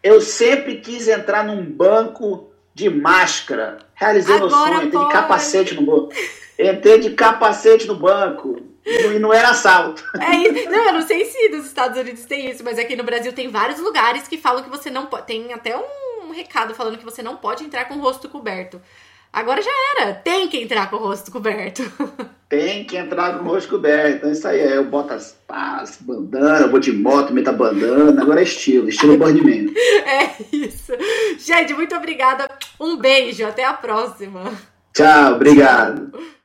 [0.00, 2.47] Eu sempre quis entrar num banco
[2.78, 3.78] de máscara.
[3.92, 6.14] Realizei Agora meu sonho, entrei de capacete no banco.
[6.56, 8.56] Entrei de capacete no banco.
[8.86, 10.02] E não era assalto.
[10.14, 10.66] É.
[10.70, 13.48] Não, eu não sei se nos Estados Unidos tem isso, mas aqui no Brasil tem
[13.48, 15.26] vários lugares que falam que você não pode.
[15.26, 18.80] Tem até um recado falando que você não pode entrar com o rosto coberto.
[19.32, 20.14] Agora já era.
[20.14, 21.82] Tem que entrar com o rosto coberto.
[22.48, 24.16] Tem que entrar com o rosto coberto.
[24.16, 28.22] Então isso aí, eu boto as pás, bandana, vou de moto, meto a bandana.
[28.22, 29.72] Agora é estilo, estilo Birdman.
[30.08, 30.92] É isso.
[31.38, 32.48] Gente, muito obrigada.
[32.80, 34.50] Um beijo, até a próxima.
[34.94, 36.10] Tchau, obrigado.
[36.10, 36.37] Tchau.